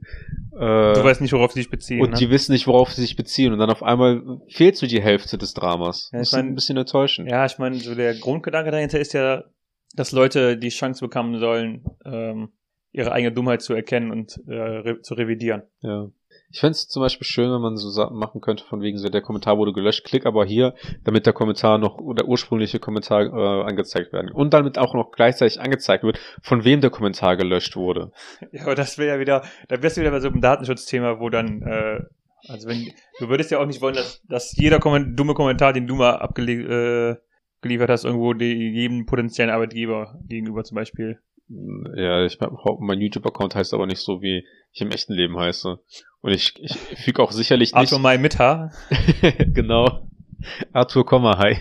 [0.54, 0.58] Äh,
[0.94, 2.02] du weißt nicht, worauf sie sich beziehen.
[2.02, 2.18] und ne?
[2.18, 3.54] die wissen nicht, worauf sie sich beziehen.
[3.54, 6.10] Und dann auf einmal fehlt so die Hälfte des Dramas.
[6.12, 7.30] Ja, das ist mein- ein bisschen enttäuschend.
[7.30, 9.44] Ja, ich meine, so der Grundgedanke dahinter ist ja,
[9.96, 12.50] dass Leute die Chance bekommen sollen, ähm,
[12.92, 15.64] ihre eigene Dummheit zu erkennen und äh, re zu revidieren.
[15.82, 16.10] Ja.
[16.54, 19.10] Ich fände es zum Beispiel schön, wenn man so Sachen machen könnte, von wegen so,
[19.10, 23.64] der Kommentar wurde gelöscht, klick aber hier, damit der Kommentar noch, der ursprüngliche Kommentar äh,
[23.64, 24.32] angezeigt werden.
[24.32, 28.12] Und damit auch noch gleichzeitig angezeigt wird, von wem der Kommentar gelöscht wurde.
[28.52, 31.32] Ja, aber das wäre ja wieder, da wärst du wieder bei so einem Datenschutzthema, wo
[31.32, 32.02] dann, äh,
[32.48, 35.88] also wenn, du würdest ja auch nicht wollen, dass, dass jeder Komment dumme Kommentar, den
[35.88, 37.22] du mal abgeliefert äh,
[37.64, 41.20] geliefert hast, irgendwo die, jedem potenziellen Arbeitgeber gegenüber zum Beispiel.
[41.96, 42.38] Ja, ich
[42.80, 45.80] mein YouTube-Account heißt aber nicht so, wie ich im echten Leben heiße.
[46.24, 47.78] Und ich, ich füge auch sicherlich nicht.
[47.78, 48.72] Arthur Mai mit H.
[49.54, 50.08] genau.
[50.72, 51.58] Arthur, hi.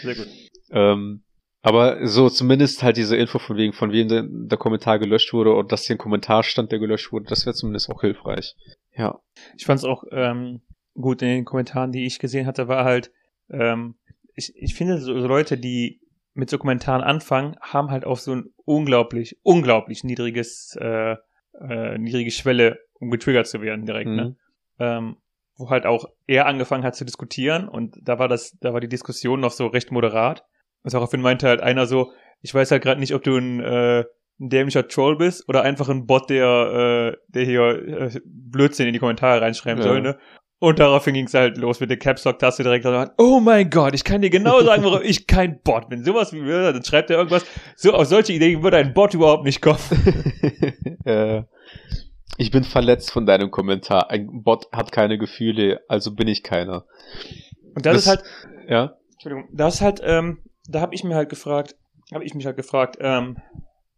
[0.00, 0.28] Sehr gut.
[0.70, 1.24] Ähm,
[1.60, 5.54] aber so zumindest halt diese Info von wegen, von wem der, der Kommentar gelöscht wurde
[5.54, 8.54] und dass hier ein Kommentar stand, der gelöscht wurde, das wäre zumindest auch hilfreich.
[8.94, 9.18] Ja.
[9.56, 10.60] Ich fand es auch ähm,
[10.94, 13.10] gut in den Kommentaren, die ich gesehen hatte, war halt,
[13.50, 13.96] ähm,
[14.36, 16.00] ich, ich finde so, so Leute, die
[16.32, 21.16] mit so Kommentaren anfangen, haben halt auch so ein unglaublich, unglaublich niedriges, äh,
[21.60, 24.24] äh, niedrige Schwelle, um getriggert zu werden direkt, ne?
[24.24, 24.28] mhm.
[24.28, 24.36] ne?
[24.78, 25.16] Ähm,
[25.56, 28.88] wo halt auch er angefangen hat zu diskutieren und da war das, da war die
[28.88, 30.44] Diskussion noch so recht moderat.
[30.82, 34.00] Und daraufhin meinte halt einer so, ich weiß halt gerade nicht, ob du ein, äh,
[34.40, 38.92] ein dämlicher Troll bist oder einfach ein Bot, der, äh, der hier äh, Blödsinn in
[38.92, 39.88] die Kommentare reinschreiben ja.
[39.88, 40.18] soll, ne?
[40.60, 42.86] Und daraufhin ging es halt los mit der Caps Lock Taste direkt.
[43.18, 46.04] Oh mein Gott, ich kann dir genau sagen, warum ich kein Bot bin.
[46.04, 47.44] Sowas wie dann schreibt er irgendwas.
[47.76, 49.78] So auf solche Ideen würde ein Bot überhaupt nicht kommen.
[51.04, 51.42] äh,
[52.36, 54.10] ich bin verletzt von deinem Kommentar.
[54.10, 56.86] Ein Bot hat keine Gefühle, also bin ich keiner.
[57.74, 58.22] Und das, das ist halt,
[58.68, 58.96] ja.
[59.12, 61.76] Entschuldigung, das ist halt, ähm, da habe ich mir halt gefragt,
[62.12, 63.38] habe ich mich halt gefragt, ähm,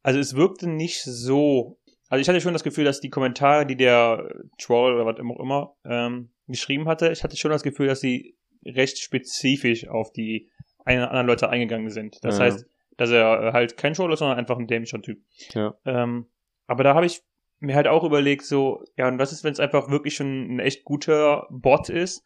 [0.02, 1.78] also es wirkte nicht so.
[2.08, 5.40] Also ich hatte schon das Gefühl, dass die Kommentare, die der Troll oder was immer,
[5.40, 10.48] immer ähm, geschrieben hatte, ich hatte schon das Gefühl, dass sie recht spezifisch auf die
[10.84, 12.24] einen anderen Leute eingegangen sind.
[12.24, 12.44] Das ja.
[12.44, 15.20] heißt, dass er halt kein Troll ist, sondern einfach ein dämlicher Typ.
[15.52, 15.74] Ja.
[15.84, 16.26] Ähm,
[16.66, 17.22] aber da habe ich
[17.60, 20.60] mir halt auch überlegt, so, ja, und was ist, wenn es einfach wirklich schon ein
[20.60, 22.24] echt guter Bot ist?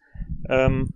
[0.49, 0.89] Ähm,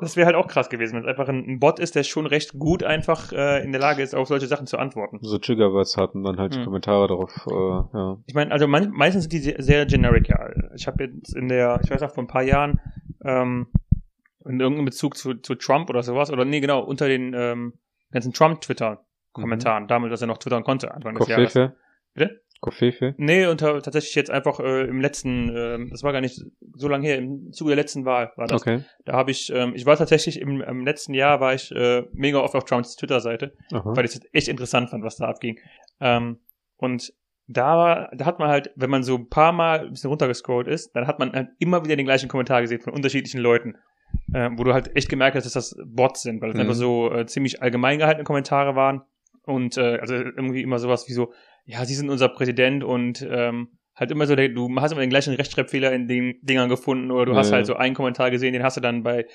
[0.00, 2.26] das wäre halt auch krass gewesen, wenn es einfach ein, ein, Bot ist, der schon
[2.26, 5.18] recht gut einfach äh, in der Lage ist, auf solche Sachen zu antworten.
[5.22, 6.64] So Triggerwords hatten dann halt hm.
[6.64, 8.18] Kommentare darauf, äh, ja.
[8.26, 10.50] Ich meine, also man, meistens sind die sehr, sehr generic, ja.
[10.74, 12.80] Ich habe jetzt in der, ich weiß auch vor ein paar Jahren,
[13.24, 13.68] ähm,
[14.44, 17.72] in irgendeinem Bezug zu, zu Trump oder sowas, oder nee, genau, unter den ähm,
[18.12, 19.88] ganzen Trump-Twitter-Kommentaren, mhm.
[19.88, 21.54] damals, dass er noch twittern konnte, Anfang des Jahres.
[22.14, 22.40] Bitte?
[22.60, 23.14] Koffefe?
[23.18, 26.42] Nee, und tatsächlich jetzt einfach äh, im letzten, äh, das war gar nicht
[26.74, 28.62] so lange her, im Zuge der letzten Wahl war das.
[28.62, 28.82] Okay.
[29.04, 32.38] Da habe ich, ähm, ich war tatsächlich im, im letzten Jahr war ich äh, mega
[32.38, 35.58] oft auf Trumps Twitter-Seite, weil ich es echt interessant fand, was da abging.
[36.00, 36.38] Ähm,
[36.76, 37.12] und
[37.46, 40.66] da, war, da hat man halt, wenn man so ein paar Mal ein bisschen runtergescrollt
[40.66, 43.76] ist, dann hat man halt immer wieder den gleichen Kommentar gesehen von unterschiedlichen Leuten.
[44.32, 46.62] Äh, wo du halt echt gemerkt hast, dass das Bots sind, weil es mhm.
[46.62, 49.02] einfach so äh, ziemlich allgemein gehaltene Kommentare waren.
[49.42, 51.32] Und äh, also irgendwie immer sowas wie so,
[51.66, 55.34] ja, sie sind unser Präsident und ähm, halt immer so, du hast immer den gleichen
[55.34, 58.62] Rechtschreibfehler in den Dingern gefunden oder du ja, hast halt so einen Kommentar gesehen, den
[58.62, 59.26] hast du dann bei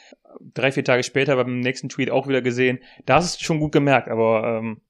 [0.54, 2.80] drei, vier Tage später beim nächsten Tweet auch wieder gesehen.
[3.06, 4.82] Da hast du es schon gut gemerkt, aber ähm,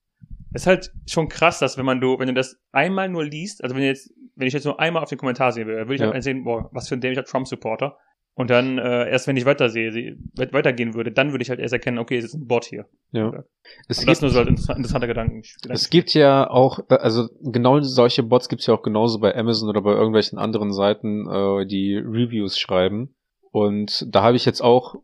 [0.54, 3.76] ist halt schon krass, dass wenn man du, wenn du das einmal nur liest, also
[3.76, 6.12] wenn jetzt, wenn ich jetzt nur einmal auf den Kommentar sehen würde, würde ich ja.
[6.12, 7.98] halt sehen, boah, was für ein dämlicher Trump-Supporter.
[8.34, 11.74] Und dann äh, erst wenn ich weiter sehe, weitergehen würde, dann würde ich halt erst
[11.74, 12.86] erkennen, okay, es ist ein Bot hier.
[13.12, 13.44] Ja.
[13.89, 15.41] Es gibt, das nur so als interessanter Gedanken.
[15.67, 19.70] Es gibt ja auch, also genau solche Bots gibt es ja auch genauso bei Amazon
[19.70, 23.13] oder bei irgendwelchen anderen Seiten, äh, die Reviews schreiben.
[23.52, 24.96] Und da habe ich jetzt auch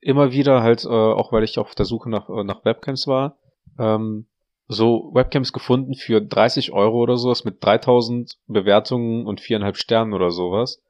[0.00, 3.38] immer wieder halt, äh, auch weil ich auf der Suche nach, äh, nach Webcams war,
[3.78, 4.26] ähm,
[4.68, 10.30] so Webcams gefunden für 30 Euro oder sowas mit 3000 Bewertungen und viereinhalb Sternen oder
[10.30, 10.82] sowas.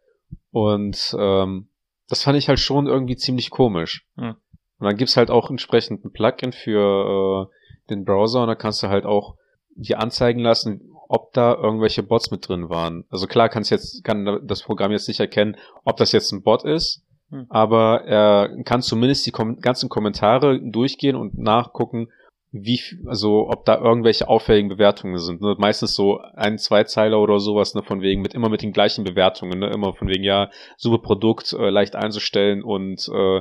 [0.51, 1.69] Und ähm,
[2.09, 4.07] das fand ich halt schon irgendwie ziemlich komisch.
[4.17, 4.35] Hm.
[4.79, 8.83] Und dann gibt's halt auch entsprechend ein Plugin für äh, den Browser und da kannst
[8.83, 9.37] du halt auch
[9.75, 13.05] dir anzeigen lassen, ob da irgendwelche Bots mit drin waren.
[13.11, 16.65] Also klar kann's jetzt, kann das Programm jetzt nicht erkennen, ob das jetzt ein Bot
[16.65, 17.47] ist, hm.
[17.49, 22.09] aber er kann zumindest die kom ganzen Kommentare durchgehen und nachgucken,
[22.53, 25.41] wie, also ob da irgendwelche auffälligen Bewertungen sind.
[25.41, 25.55] Ne?
[25.59, 29.05] Meistens so ein, zwei Zeiler oder sowas, ne, von wegen, mit immer mit den gleichen
[29.05, 29.71] Bewertungen, ne?
[29.71, 33.39] Immer von wegen, ja, super Produkt, äh, leicht einzustellen und äh,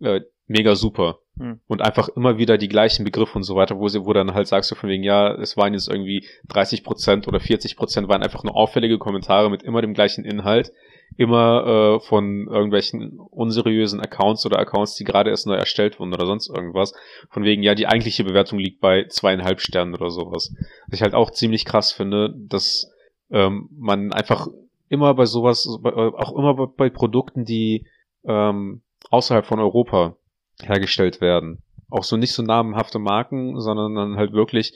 [0.00, 1.20] äh, mega super.
[1.38, 1.60] Hm.
[1.66, 4.46] Und einfach immer wieder die gleichen Begriffe und so weiter, wo sie, wo dann halt
[4.46, 8.22] sagst du von wegen, ja, es waren jetzt irgendwie 30 Prozent oder 40 Prozent waren
[8.22, 10.70] einfach nur auffällige Kommentare mit immer dem gleichen Inhalt
[11.16, 16.26] immer äh, von irgendwelchen unseriösen Accounts oder Accounts, die gerade erst neu erstellt wurden oder
[16.26, 16.92] sonst irgendwas.
[17.30, 20.52] Von wegen, ja, die eigentliche Bewertung liegt bei zweieinhalb Sternen oder sowas.
[20.86, 22.90] Was ich halt auch ziemlich krass finde, dass
[23.30, 24.48] ähm, man einfach
[24.88, 27.86] immer bei sowas, äh, auch immer bei, Produkten, die
[28.24, 30.16] ähm, außerhalb von Europa
[30.62, 31.62] hergestellt werden.
[31.90, 34.72] Auch so nicht so namenhafte Marken, sondern dann halt wirklich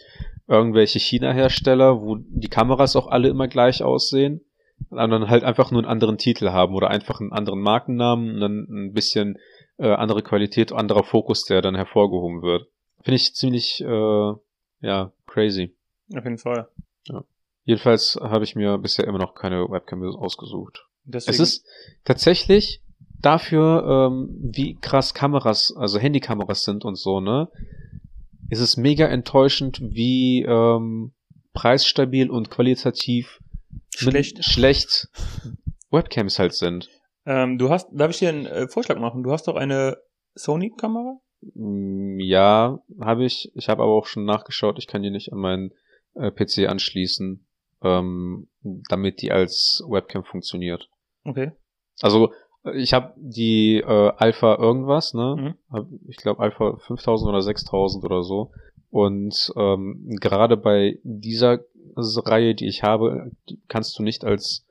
[0.46, 4.42] irgendwelche China-Hersteller, wo die Kameras auch alle immer gleich aussehen
[4.90, 8.40] und dann halt einfach nur einen anderen Titel haben oder einfach einen anderen Markennamen und
[8.40, 9.38] dann ein bisschen
[9.79, 12.68] äh, andere Qualität, anderer Fokus, der dann hervorgehoben wird.
[13.03, 14.33] Finde ich ziemlich, äh,
[14.81, 15.74] ja, crazy.
[16.14, 16.68] Auf jeden Fall.
[17.68, 20.87] Jedenfalls habe ich mir bisher immer noch keine Webcam ausgesucht.
[21.05, 21.66] Deswegen, Es ist
[22.05, 22.83] tatsächlich
[23.20, 27.48] dafür, ähm, wie krass Kameras, also Handykameras sind und so, ne?
[28.48, 31.12] Ist es mega enttäuschend, wie ähm,
[31.53, 33.38] preisstabil und qualitativ
[33.94, 34.44] schlecht.
[34.44, 35.09] schlecht
[35.90, 36.88] Webcams halt sind.
[37.26, 39.22] Ähm, du hast, darf ich dir einen äh, Vorschlag machen?
[39.22, 39.96] Du hast doch eine
[40.35, 41.18] Sony-Kamera?
[41.54, 43.50] Mm, Ja, habe ich.
[43.54, 44.78] Ich habe aber auch schon nachgeschaut.
[44.78, 45.70] Ich kann die nicht an meinen
[46.14, 47.46] äh, PC anschließen,
[47.83, 48.48] ähm,
[48.88, 50.88] damit die als Webcam funktioniert.
[51.24, 51.52] Okay.
[52.00, 52.33] Also
[52.64, 55.37] äh, ich habe die äh, Alpha irgendwas, ne?
[55.38, 55.54] Mhm.
[55.74, 58.52] Hab- Ich glaube Alpha 5000 oder 6000 oder so.
[58.90, 61.61] Und ähm, gerade bei dieser
[61.96, 64.64] Reihe, die ich habe, die kannst du nicht als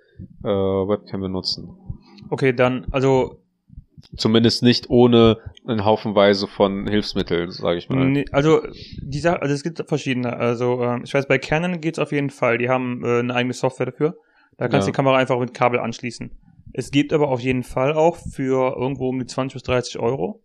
[0.44, 1.70] äh, Webcam benutzen.
[2.30, 3.40] Okay, dann, also,
[4.16, 8.06] Zumindest nicht ohne einen Haufenweise von Hilfsmitteln, sage ich mal.
[8.08, 8.62] nee, also,
[9.02, 10.38] die Sache, also es gibt verschiedene.
[10.38, 12.58] Also, ähm, ich weiß, bei Canon geht's auf jeden Fall.
[12.60, 14.16] Die haben äh, eine eigene Software dafür.
[14.58, 14.92] Da kannst du Ja.
[14.94, 16.32] die Kamera einfach mit Kabel anschließen.
[16.74, 20.42] Es gibt aber auf jeden Fall auch für irgendwo um die 20 bis 30 Euro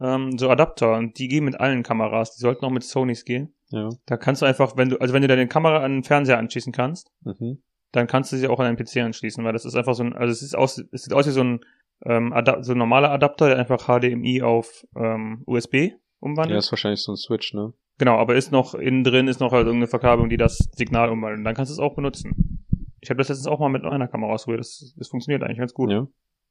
[0.00, 0.96] ähm, so Adapter.
[0.96, 2.34] Und die gehen mit allen Kameras.
[2.36, 3.54] Die sollten auch mit Sonys gehen.
[3.70, 3.88] Ja.
[4.06, 6.72] Da kannst du einfach, wenn du, also wenn du deine Kamera an den Fernseher anschließen
[6.72, 7.62] kannst, Mhm.
[7.92, 10.12] dann kannst du sie auch an deinen PC anschließen, weil das ist einfach so ein,
[10.12, 11.60] also es ist aus, es sieht aus wie so ein,
[12.04, 16.58] ähm, Ada so ein normaler Adapter, der einfach HDMI auf ähm, USB Ja, umwandelt.
[16.58, 17.72] ist wahrscheinlich so ein Switch, ne?
[17.98, 21.38] Genau, aber ist noch innen drin, ist noch halt irgendeine Verkabelung, die das Signal umwandelt.
[21.38, 22.66] Und dann kannst du es auch benutzen.
[23.00, 24.60] Ich habe das letztens auch mal mit einer Kamera ausprobiert.
[24.60, 25.90] Das, das funktioniert eigentlich ganz gut.
[25.92, 26.06] Ja.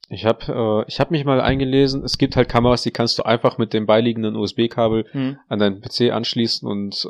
[0.10, 3.24] Ich habe äh, ich hab mich mal eingelesen, es gibt halt Kameras, die kannst du
[3.24, 5.38] einfach mit dem beiliegenden USB-Kabel Hm.
[5.48, 7.06] an deinen PC anschließen und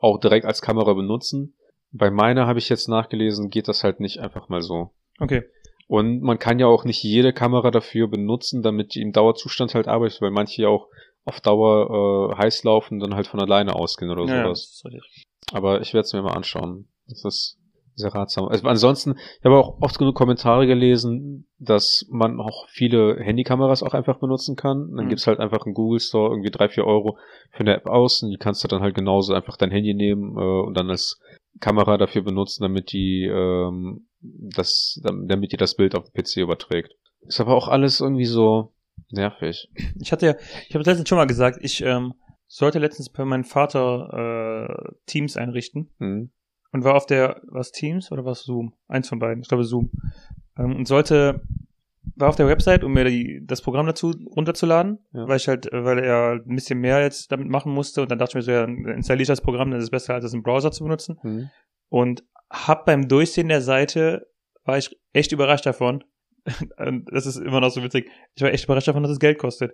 [0.00, 1.54] auch direkt als Kamera benutzen.
[1.90, 4.90] Bei meiner habe ich jetzt nachgelesen, geht das halt nicht einfach mal so.
[5.20, 5.42] Okay.
[5.88, 9.88] Und man kann ja auch nicht jede Kamera dafür benutzen, damit die im Dauerzustand halt
[9.88, 10.88] arbeitet, weil manche ja auch
[11.24, 14.82] auf Dauer äh, heiß laufen und dann halt von alleine ausgehen oder Ja, sowas.
[15.52, 16.88] Aber ich werde es mir mal anschauen.
[17.08, 17.57] Das ist
[17.98, 18.46] sehr ratsam.
[18.48, 23.92] Also ansonsten, ich habe auch oft genug Kommentare gelesen, dass man auch viele Handykameras auch
[23.94, 24.92] einfach benutzen kann.
[24.94, 25.08] Dann Mhm.
[25.08, 27.18] gibt's halt einfach einen Google Store, irgendwie drei, vier Euro
[27.50, 30.36] für eine App aus und die kannst du dann halt genauso einfach dein Handy nehmen
[30.38, 31.18] äh, und dann als
[31.60, 36.94] Kamera dafür benutzen, damit die ähm, das, damit die das Bild auf den PC überträgt.
[37.22, 38.72] Ist aber auch alles irgendwie so
[39.10, 39.68] nervig.
[40.00, 40.34] Ich hatte ja,
[40.68, 42.14] ich habe letztens schon mal gesagt, ich ähm,
[42.46, 45.90] sollte letztens bei meinem Vater äh, Teams einrichten.
[45.98, 46.30] Hm.
[46.72, 48.74] Und war auf der, was Teams oder was Zoom?
[48.88, 49.90] Eins von beiden, ich glaube Zoom.
[50.58, 51.42] Ähm, und sollte,
[52.16, 55.28] war auf der Website, um mir die, das Programm dazu runterzuladen, Ja.
[55.28, 58.32] weil ich halt, weil er ein bisschen mehr jetzt damit machen musste und dann dachte
[58.32, 60.42] ich mir so, ja, installiere ich das Programm, dann ist es besser, als es im
[60.42, 61.18] Browser zu benutzen.
[61.22, 61.50] Hm.
[61.88, 64.26] Und hab beim Durchsehen der Seite,
[64.64, 66.04] war ich echt überrascht davon.
[67.10, 68.10] Das ist immer noch so witzig.
[68.34, 69.72] Ich war echt überrascht davon, dass es Geld kostet.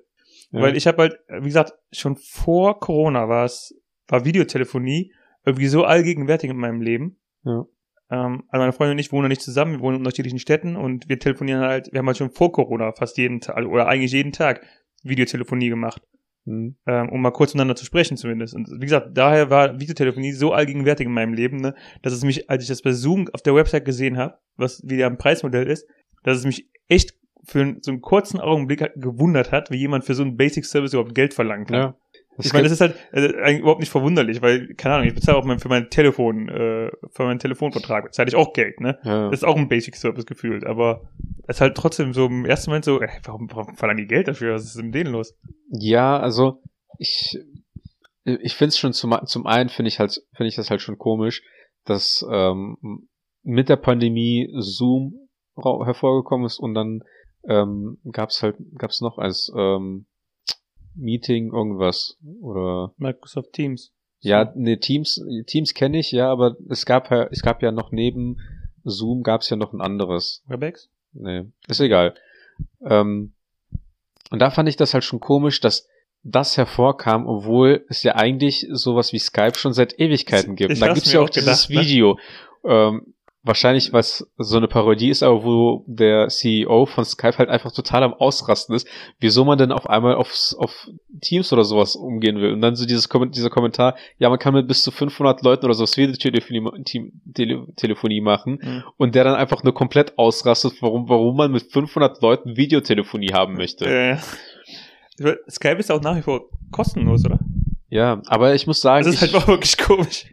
[0.50, 0.60] Ja.
[0.60, 3.74] Weil ich habe halt, wie gesagt, schon vor Corona war es,
[4.08, 5.12] war Videotelefonie
[5.44, 7.16] irgendwie so allgegenwärtig in meinem Leben.
[7.44, 7.64] Ja.
[8.10, 11.08] Ähm, also meine Freundin und ich wohnen nicht zusammen, wir wohnen in unterschiedlichen Städten und
[11.08, 14.12] wir telefonieren halt, wir haben halt schon vor Corona fast jeden Tag, also- oder eigentlich
[14.12, 14.64] jeden Tag
[15.02, 16.02] Videotelefonie gemacht,
[16.46, 16.76] Hm.
[16.86, 18.54] ähm, um mal kurz miteinander zu sprechen zumindest.
[18.54, 22.50] Und wie gesagt, daher war Videotelefonie so allgegenwärtig in meinem Leben, ne, dass es mich,
[22.50, 25.88] als ich das bei Zoom auf der Website gesehen habe, was wieder ein Preismodell ist,
[26.22, 27.14] dass es mich echt
[27.46, 31.14] für so einen kurzen Augenblick gewundert hat, wie jemand für so einen Basic Service überhaupt
[31.14, 31.76] Geld verlangen kann.
[31.76, 31.96] Ja.
[32.38, 35.38] Ich meine, das ist halt äh, eigentlich überhaupt nicht verwunderlich, weil, keine Ahnung, ich bezahle
[35.38, 38.98] auch mein, für mein Telefon, äh, für meinen Telefonvertrag bezahle ich auch Geld, ne?
[39.04, 39.30] ja.
[39.30, 41.02] Das ist auch ein Basic Service gefühlt, aber
[41.46, 44.28] es ist halt trotzdem so im ersten Moment so, ey, warum, warum verlangen die Geld
[44.28, 44.54] dafür?
[44.54, 45.34] Was ist mit denen los?
[45.70, 46.62] Ja, also
[46.98, 47.38] ich
[48.24, 50.96] ich finde es schon zum zum einen finde ich halt finde ich das halt schon
[50.96, 51.42] komisch,
[51.84, 52.78] dass ähm,
[53.42, 57.00] mit der Pandemie Zoom hervorgekommen ist und dann
[57.48, 60.06] ähm, gab's halt gab's noch als ähm,
[60.94, 63.92] Meeting irgendwas oder Microsoft Teams.
[64.20, 67.92] ja nee Teams Teams kenne ich ja, aber es gab ja es gab ja noch
[67.92, 68.38] neben
[68.84, 70.90] Zoom gab's ja noch ein anderes Webex?
[71.12, 72.14] Nee, ist egal.
[72.84, 73.32] Ähm,
[74.30, 75.88] und da fand ich das halt schon komisch, dass
[76.22, 80.72] das hervorkam, obwohl es ja eigentlich sowas wie Skype schon seit Ewigkeiten gibt.
[80.72, 81.80] Ich da gibt's ja auch auch dieses gedacht, ne?
[81.80, 82.18] Video.
[82.64, 83.13] Ähm,
[83.46, 88.02] wahrscheinlich, was so eine Parodie ist, aber wo der CEO von Skype halt einfach total
[88.02, 88.88] am Ausrasten ist,
[89.20, 90.88] wieso man denn auf einmal aufs, auf
[91.20, 92.52] Teams oder sowas umgehen will.
[92.52, 95.74] Und dann so dieses, dieser Kommentar, ja, man kann mit bis zu 500 Leuten oder
[95.74, 98.82] sowas Videotelefonie Tele Telefonie machen Mhm.
[98.96, 103.54] und der dann einfach nur komplett ausrastet, warum, warum man mit 500 Leuten Videotelefonie haben
[103.54, 103.84] möchte.
[103.86, 104.16] Äh,
[105.50, 107.38] Skype ist auch nach wie vor kostenlos, oder?
[107.90, 110.26] Ja, aber ich muss sagen, Das ist ich, halt auch wirklich komisch.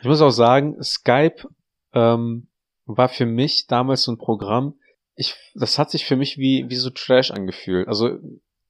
[0.00, 1.46] ich muss auch sagen, Skype,
[1.92, 2.48] ähm,
[2.86, 4.74] war für mich damals so ein Programm,
[5.16, 7.88] ich, das hat sich für mich wie, wie so Trash angefühlt.
[7.88, 8.18] Also,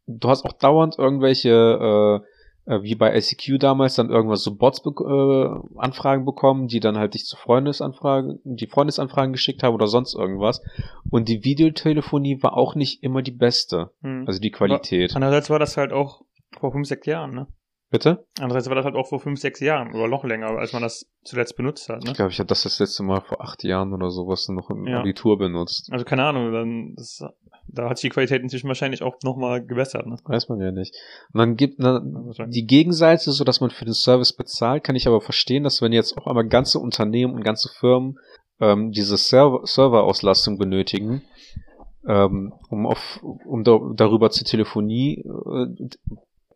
[0.06, 2.22] du hast auch dauernd irgendwelche,
[2.66, 6.80] äh, äh wie bei ICQ damals, dann irgendwas so Bots be äh, Anfragen bekommen, die
[6.80, 10.62] dann halt dich zu Freundesanfragen, die Freundesanfragen geschickt haben oder sonst irgendwas.
[11.10, 13.92] Und die Videotelefonie war auch nicht immer die beste.
[14.02, 14.24] Hm.
[14.26, 15.14] Also die Qualität.
[15.14, 16.22] Andererseits war das halt auch
[16.58, 17.46] vor fünf, sechs Jahren, ne?
[17.90, 18.26] Bitte?
[18.38, 21.06] Andererseits war das halt auch vor fünf, sechs Jahren oder noch länger, als man das
[21.22, 22.10] zuletzt benutzt hat, ne?
[22.10, 24.86] Ich glaube, ich habe das das letzte Mal vor acht Jahren oder sowas noch im
[24.86, 25.00] Ja.
[25.00, 25.88] Abitur benutzt.
[25.92, 27.22] Also keine Ahnung, dann das,
[27.68, 30.16] da hat sich die Qualität inzwischen wahrscheinlich auch nochmal gebessert, ne?
[30.24, 30.94] Weiß man ja nicht.
[31.32, 32.00] Und dann gibt na,
[32.46, 35.92] die Gegenseite, so dass man für den Service bezahlt, kann ich aber verstehen, dass wenn
[35.92, 38.18] jetzt auch einmal ganze Unternehmen und ganze Firmen
[38.60, 41.22] ähm, diese Server Serverauslastung benötigen,
[42.08, 45.88] ähm, um auf, um da, darüber zu Telefonie, äh,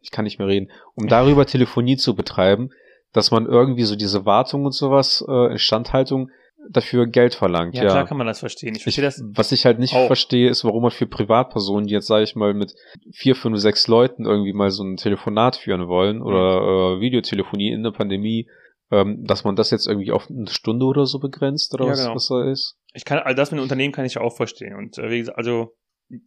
[0.08, 2.70] ich kann nicht mehr reden, um darüber Telefonie zu betreiben,
[3.12, 6.30] dass man irgendwie so diese Wartung und sowas, äh, Instandhaltung
[6.70, 7.74] dafür Geld verlangt.
[7.76, 8.70] Ja, klar kann man das verstehen.
[8.70, 9.22] Ich Ich, verstehe das.
[9.24, 10.06] was ich halt nicht auch.
[10.06, 12.74] verstehe, ist, warum man für Privatpersonen, die jetzt, sage ich mal, mit
[13.12, 17.82] vier, fünf, sechs Leuten irgendwie mal so ein Telefonat führen wollen oder äh, Videotelefonie in
[17.82, 18.48] der Pandemie,
[18.90, 22.00] ähm, dass man das jetzt irgendwie auf eine Stunde oder so begrenzt oder Ja, was,
[22.02, 22.14] genau.
[22.14, 22.76] was da ist.
[22.94, 24.74] Ich kann, also das mit Unternehmen kann ich ja auch verstehen.
[24.74, 25.74] Und äh, wie gesagt, also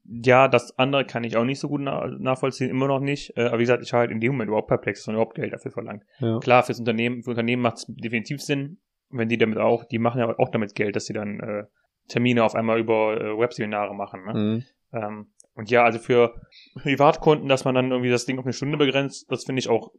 [0.06, 3.36] ja, das andere kann ich auch nicht so gut na nachvollziehen, immer noch nicht.
[3.36, 5.36] Äh, aber wie gesagt, ich war halt in dem Moment überhaupt perplex, dass man überhaupt
[5.36, 6.04] Geld dafür verlangt.
[6.20, 6.40] Ja.
[6.40, 10.20] Klar, fürs Unternehmen, für Unternehmen macht es definitiv Sinn, wenn die damit auch, die machen
[10.20, 11.64] ja auch damit Geld, dass sie dann äh,
[12.08, 14.26] Termine auf einmal über äh, Webseminare machen.
[14.26, 14.34] Ne?
[14.34, 14.64] Mhm.
[14.94, 16.36] Ähm, und ja, also für
[16.76, 19.92] Privatkunden, dass man dann irgendwie das Ding auf eine Stunde begrenzt, das finde ich auch,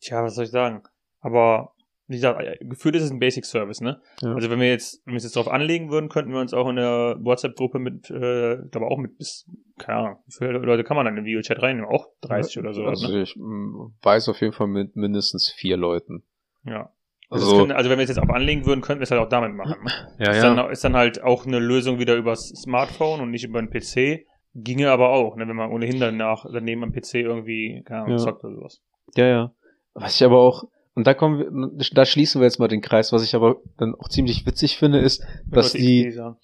[0.00, 0.82] tja, was soll ich sagen?
[1.20, 1.74] Aber
[2.08, 4.00] wie gesagt, äh, gefühlt ist es ein Basic Service, ne?
[4.22, 4.34] Ja.
[4.34, 6.68] Also wenn wir jetzt, wenn wir es jetzt darauf anlegen würden, könnten wir uns auch
[6.68, 9.44] in der WhatsApp-Gruppe mit, äh, ich glaube auch mit bis,
[9.78, 11.90] keine Ahnung, wie viele Leute kann man dann in den Videochat reinnehmen?
[11.90, 13.22] Auch 30 oder sowas, Also ne?
[13.22, 16.22] ich mm, weiß auf jeden Fall mit mindestens vier Leuten.
[16.64, 16.90] Ja.
[17.28, 19.20] Also, Also, können, also wenn wir es jetzt auch anlegen würden, könnten wir es halt
[19.20, 19.74] auch damit machen.
[20.18, 20.54] Ja, ist, ja.
[20.54, 24.26] Dann, ist dann halt auch eine Lösung wieder übers Smartphone und nicht über den PC.
[24.54, 28.24] Ginge aber auch, ne, wenn man ohnehin danach daneben am PC irgendwie, keine Ahnung, Ja.
[28.24, 28.80] zockt oder sowas.
[29.16, 29.52] Ja, ja.
[29.92, 30.64] Was ich aber auch,
[30.96, 33.94] und da kommen wir, da schließen wir jetzt mal den Kreis, was ich aber dann
[33.94, 36.36] auch ziemlich witzig finde, ist, Wenn dass Leute die, XD sagen.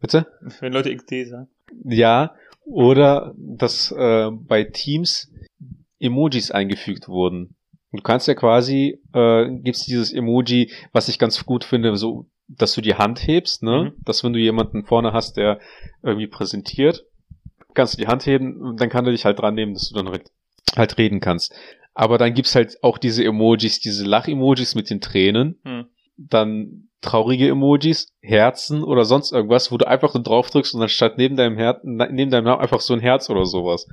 [0.00, 0.26] bitte?
[0.60, 1.48] Wenn Leute XD sagen.
[1.84, 5.32] Ja, oder dass äh, bei Teams
[5.98, 7.56] Emojis eingefügt wurden.
[7.92, 12.74] Du kannst ja quasi, äh, gibt's dieses Emoji, was ich ganz gut finde, so, dass
[12.74, 13.92] du die Hand hebst, ne?
[13.96, 14.04] Mhm.
[14.04, 15.58] Dass wenn du jemanden vorne hast, der
[16.02, 17.04] irgendwie präsentiert,
[17.74, 19.94] kannst du die Hand heben und dann kann er dich halt dran nehmen, dass du
[19.94, 20.30] dann halt,
[20.76, 21.54] halt reden kannst.
[21.94, 25.86] Aber dann gibt's halt auch diese Emojis, diese Lach-Emojis mit den Tränen, Hm.
[26.16, 30.88] dann traurige Emojis, Herzen oder sonst irgendwas, wo du einfach so drauf drückst und dann
[30.88, 33.88] statt neben deinem Herz, neben deinem Namen einfach so ein Herz oder sowas.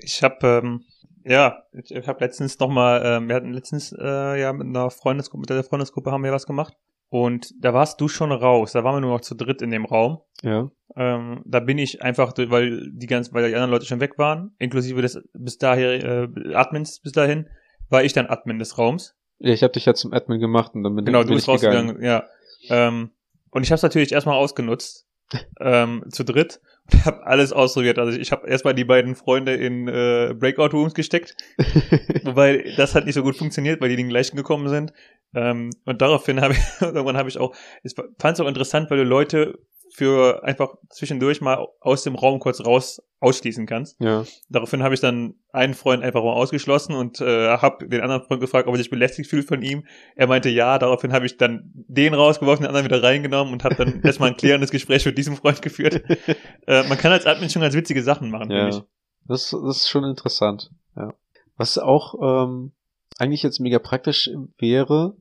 [0.00, 0.84] Ich habe ähm,
[1.24, 4.90] ja, ich, ich habe letztens noch mal, ähm, wir hatten letztens äh, ja mit einer
[4.90, 6.74] Freundesgruppe, mit der Freundesgruppe haben wir was gemacht
[7.08, 8.72] und da warst du schon raus.
[8.72, 10.18] Da waren wir nur noch zu dritt in dem Raum.
[10.42, 10.70] Ja.
[10.94, 14.54] Ähm, da bin ich einfach, weil die ganzen, weil die anderen Leute schon weg waren,
[14.58, 16.02] inklusive des bis dahin
[16.48, 17.48] äh, Admins bis dahin,
[17.88, 19.14] war ich dann Admin des Raums.
[19.38, 21.46] Ja, ich habe dich ja zum Admin gemacht und dann bin, Genau, bin du bist
[21.46, 21.90] gegangen.
[21.90, 22.24] rausgegangen, ja.
[22.68, 23.10] Ähm,
[23.50, 25.06] und ich habe es natürlich erstmal ausgenutzt,
[25.60, 26.60] ähm, zu dritt
[26.92, 27.98] und habe alles ausprobiert.
[27.98, 31.36] Also ich habe erstmal die beiden Freunde in äh, Breakout Rooms gesteckt,
[32.24, 34.92] wobei das hat nicht so gut funktioniert, weil die den gleichen gekommen sind.
[35.34, 38.98] Ähm, und daraufhin habe ich irgendwann habe ich auch, ich fand es auch interessant, weil
[38.98, 39.58] du Leute
[39.94, 44.00] für einfach zwischendurch mal aus dem Raum kurz raus ausschließen kannst.
[44.00, 44.24] ja.
[44.48, 48.40] Daraufhin habe ich dann einen Freund einfach mal ausgeschlossen und äh, habe den anderen Freund
[48.40, 49.84] gefragt, ob er sich belästigt fühlt von ihm.
[50.16, 53.76] Er meinte ja, daraufhin habe ich dann den rausgeworfen, den anderen wieder reingenommen und habe
[53.76, 56.02] dann erstmal ein klärendes Gespräch mit diesem Freund geführt.
[56.66, 58.64] äh, man kann als Admin schon ganz witzige Sachen machen, Ja.
[58.70, 58.82] finde ich.
[59.28, 60.70] Das, das ist schon interessant.
[60.96, 61.14] Ja.
[61.56, 62.14] Was auch
[62.48, 62.72] ähm,
[63.18, 65.14] eigentlich jetzt mega praktisch wäre,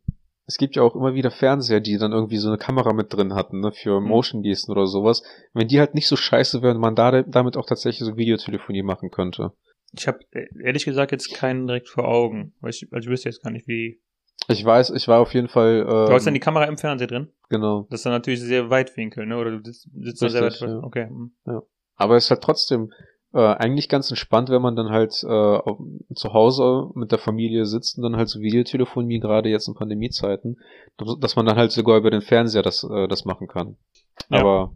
[0.46, 3.34] es gibt ja auch immer wieder Fernseher, die dann irgendwie so eine Kamera mit drin
[3.36, 4.08] hatten, ne, für Mhm.
[4.08, 5.24] Motion-Gesten oder sowas.
[5.54, 9.12] Wenn die halt nicht so scheiße wären, man da damit auch tatsächlich so Videotelefonie machen
[9.12, 9.52] könnte.
[9.94, 10.20] Ich habe
[10.64, 13.68] ehrlich gesagt jetzt keinen direkt vor Augen, weil ich, also ich wüsste jetzt gar nicht,
[13.68, 14.02] wie.
[14.48, 15.82] Ich weiß, ich war auf jeden Fall.
[15.82, 17.28] Ähm, Du hast dann die Kamera im Fernseher drin?
[17.50, 17.88] genau.
[17.90, 19.38] Das ist dann natürlich sehr Weitwinkel, ne?
[19.38, 20.52] Oder du sitzt, sitzt da sehr weit.
[20.54, 20.80] Richtig, ja.
[20.80, 21.08] Okay.
[21.08, 21.32] hm.
[21.96, 22.92] Aber es ist halt trotzdem
[23.34, 25.60] äh, eigentlich ganz entspannt, wenn man dann halt äh,
[26.16, 30.60] zu Hause mit der Familie sitzt und dann halt so Videotelefonie, gerade jetzt in Pandemiezeiten,
[30.98, 33.78] dass dass man dann halt sogar über den Fernseher das, äh, das machen kann.
[34.30, 34.40] Ja.
[34.40, 34.74] Aber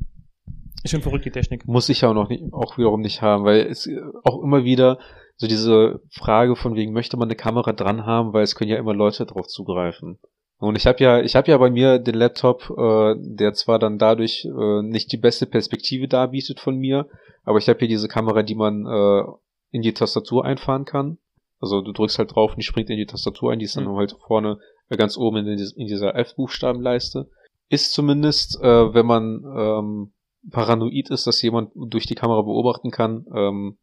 [0.84, 1.68] Ist schon verrückt, die Technik.
[1.68, 4.64] muss ich ja auch noch nicht, auch wiederum nicht haben, weil es äh, auch immer
[4.64, 5.00] wieder
[5.38, 8.78] so diese Frage von wegen, möchte man eine Kamera dran haben, weil es können ja
[8.78, 10.18] immer Leute drauf zugreifen.
[10.58, 13.98] Und ich habe ja, ich habe ja bei mir den Laptop, äh, der zwar dann
[13.98, 17.08] dadurch äh, nicht die beste Perspektive darbietet von mir,
[17.44, 19.24] aber ich habe hier diese Kamera, die man äh,
[19.72, 21.18] in die Tastatur einfahren kann.
[21.60, 23.86] Also du drückst halt drauf und die springt in die Tastatur ein, die ist dann
[23.86, 23.96] Mhm.
[23.98, 27.30] halt vorne äh, ganz oben in, dieses, in dieser F-Buchstabenleiste.
[27.68, 30.12] ist zumindest, äh, wenn man ähm,
[30.52, 33.78] paranoid ist, dass jemand durch die Kamera beobachten kann, ähm,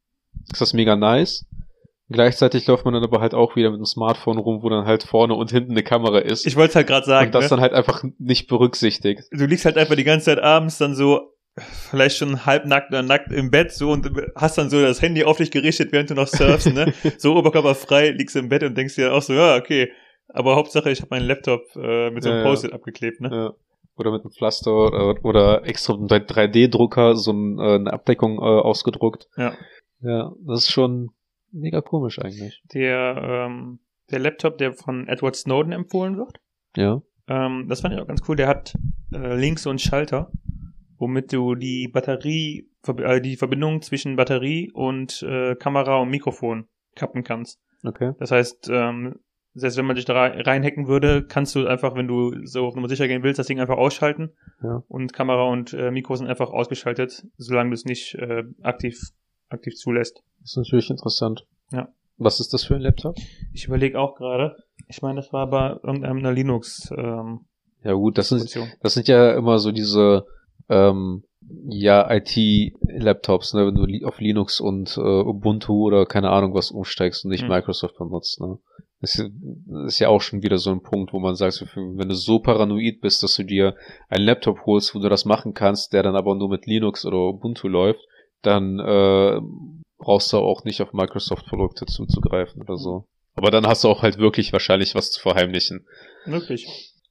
[0.51, 1.45] ist das mega nice.
[2.13, 5.03] Gleichzeitig läuft man dann aber halt auch wieder mit dem Smartphone rum, wo dann halt
[5.03, 6.47] vorne und hinten eine Kamera ist.
[6.47, 7.27] Ich wollte es halt gerade sagen.
[7.27, 7.49] und das ne?
[7.51, 9.23] dann halt einfach nicht berücksichtigt.
[9.31, 11.33] du liegst halt einfach die ganze Zeit abends dann so
[11.91, 15.37] vielleicht schon halbnackt oder nackt im Bett so und hast dann so das Handy auf
[15.37, 16.95] dich gerichtet, während du noch surfst, ne?
[17.19, 19.93] so oberkörperfrei liegst im Bett und denkst dir auch so, ja, okay.
[20.29, 22.45] Aber Hauptsache, ich habe meinen Laptop äh, mit so einem ja.
[22.45, 23.31] Post-it abgeklebt, ne?
[23.31, 23.53] Ja.
[23.99, 28.39] Oder mit einem Pflaster oder, oder extra mit einem 3D-Drucker so ein, äh, eine Abdeckung
[28.39, 29.29] äh, ausgedruckt.
[29.37, 29.53] Ja.
[30.01, 31.11] Ja, das ist schon
[31.53, 32.63] mega komisch eigentlich.
[32.73, 33.79] Der, ähm,
[34.11, 36.41] der Laptop, der von Edward Snowden empfohlen wird,
[36.77, 37.03] Ja.
[37.29, 38.37] ähm, das fand ich auch ganz cool.
[38.37, 38.75] Der hat
[39.13, 40.31] äh, links so einen Schalter,
[40.99, 47.23] womit du die Batterie, äh, die Verbindung zwischen Batterie und äh, Kamera und Mikrofon kappen
[47.25, 47.61] kannst.
[47.85, 48.13] Okay.
[48.19, 49.17] Das heißt, ähm,
[49.55, 52.75] selbst wenn man dich da rein- reinhacken würde, kannst du einfach, wenn du so auf
[52.75, 54.31] Nummer sicher gehen willst, das Ding einfach ausschalten.
[54.63, 54.83] Ja.
[54.89, 58.99] Und Kamera und äh, Mikro sind einfach ausgeschaltet, solange du es nicht äh, aktiv,
[59.51, 60.23] aktiv zulässt.
[60.43, 61.47] Das ist natürlich interessant.
[61.73, 61.89] Ja.
[62.19, 63.17] Was ist das für ein Laptop?
[63.53, 64.57] Ich überlege auch gerade,
[64.89, 67.47] ich meine, das war bei irgendeiner Linux ähm,
[67.83, 70.27] Ja gut, das sind, das sind ja immer so diese
[70.69, 71.25] ähm,
[71.67, 77.25] ja, IT-Laptops, ne, wenn du auf Linux und äh, Ubuntu oder keine Ahnung was umsteigst
[77.25, 77.49] und nicht Hm.
[77.49, 78.41] Microsoft benutzt.
[78.41, 78.59] Ne.
[79.01, 79.33] Das ist,
[79.87, 83.01] ist ja auch schon wieder so ein Punkt, wo man sagt, wenn du so paranoid
[83.01, 83.75] bist, dass du dir
[84.09, 87.19] einen Laptop holst, wo du das machen kannst, der dann aber nur mit Linux oder
[87.19, 88.07] Ubuntu läuft,
[88.43, 89.41] dann äh,
[89.99, 93.07] brauchst du auch nicht auf Microsoft-Produkte zuzugreifen oder so.
[93.35, 95.87] Aber dann hast du auch halt wirklich wahrscheinlich was zu verheimlichen.
[96.27, 96.67] Möglich.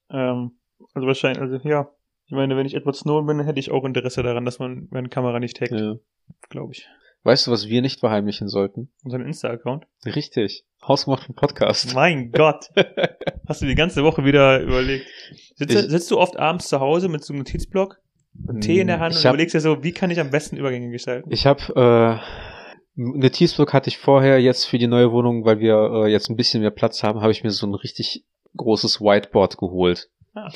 [0.09, 0.51] Ähm,
[0.93, 1.89] also wahrscheinlich, also ja.
[2.25, 5.09] Ich meine, wenn ich Edward Snowden bin, hätte ich auch Interesse daran, dass man meine
[5.09, 5.95] Kamera nicht hackt, Ja.
[6.49, 6.87] glaube ich.
[7.23, 8.89] Weißt du, was wir nicht verheimlichen sollten?
[9.03, 9.85] Unseren Insta-Account.
[10.05, 10.63] Richtig.
[10.81, 11.93] Hausgemachten Podcast.
[11.93, 12.69] Mein Gott.
[13.47, 15.05] Hast du die ganze Woche wieder überlegt.
[15.55, 17.99] Sitzt, sitzt du oft abends zu Hause mit so einem Notizblock,
[18.47, 20.29] und Tee in der Hand Ich und hab- überlegst dir so, wie kann ich am
[20.31, 21.29] besten Übergänge gestalten?
[21.31, 22.25] Ich habe äh,
[22.95, 26.61] Notizblock hatte ich vorher jetzt für die neue Wohnung, weil wir äh, jetzt ein bisschen
[26.61, 28.25] mehr Platz haben, habe ich mir so ein richtig
[28.57, 30.09] großes Whiteboard geholt.
[30.33, 30.47] Ah.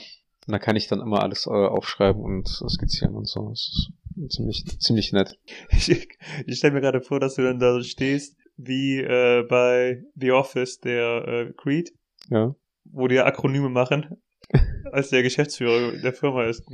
[0.47, 3.49] Und da kann ich dann immer alles äh, aufschreiben und skizzieren und so.
[3.49, 5.38] Das ist ziemlich ziemlich nett.
[5.69, 5.89] Ich,
[6.45, 10.32] ich stelle mir gerade vor, dass du dann da so stehst, wie äh, bei The
[10.34, 11.91] Office, der äh, Creed,
[12.30, 12.53] Ja.
[12.86, 14.17] wo die Akronyme machen,
[14.91, 16.65] als der Geschäftsführer der Firma ist.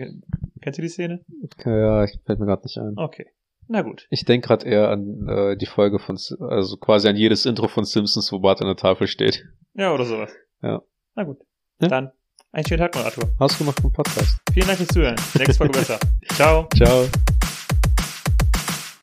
[0.62, 1.24] Kennst du die Szene?
[1.66, 2.94] Ja, ich fällt mir gerade nicht ein.
[2.98, 3.28] Okay.
[3.68, 4.08] Na gut.
[4.10, 7.86] Ich denke gerade eher an äh, die Folge von, also quasi an jedes Intro von
[7.86, 9.46] Simpsons, wo Bart an der Tafel steht.
[9.74, 10.32] Ja, oder sowas.
[10.62, 10.82] Ja.
[11.16, 11.40] Na gut.
[11.80, 11.88] Ja.
[11.88, 12.12] Dann
[12.52, 13.30] einen schönen Tag noch, Arthur.
[13.40, 14.40] Hausgemachten Podcast.
[14.54, 15.16] Vielen Dank fürs Zuhören.
[15.38, 16.00] Nächste Folge besser.
[16.36, 16.68] Ciao.
[16.76, 17.08] Ciao.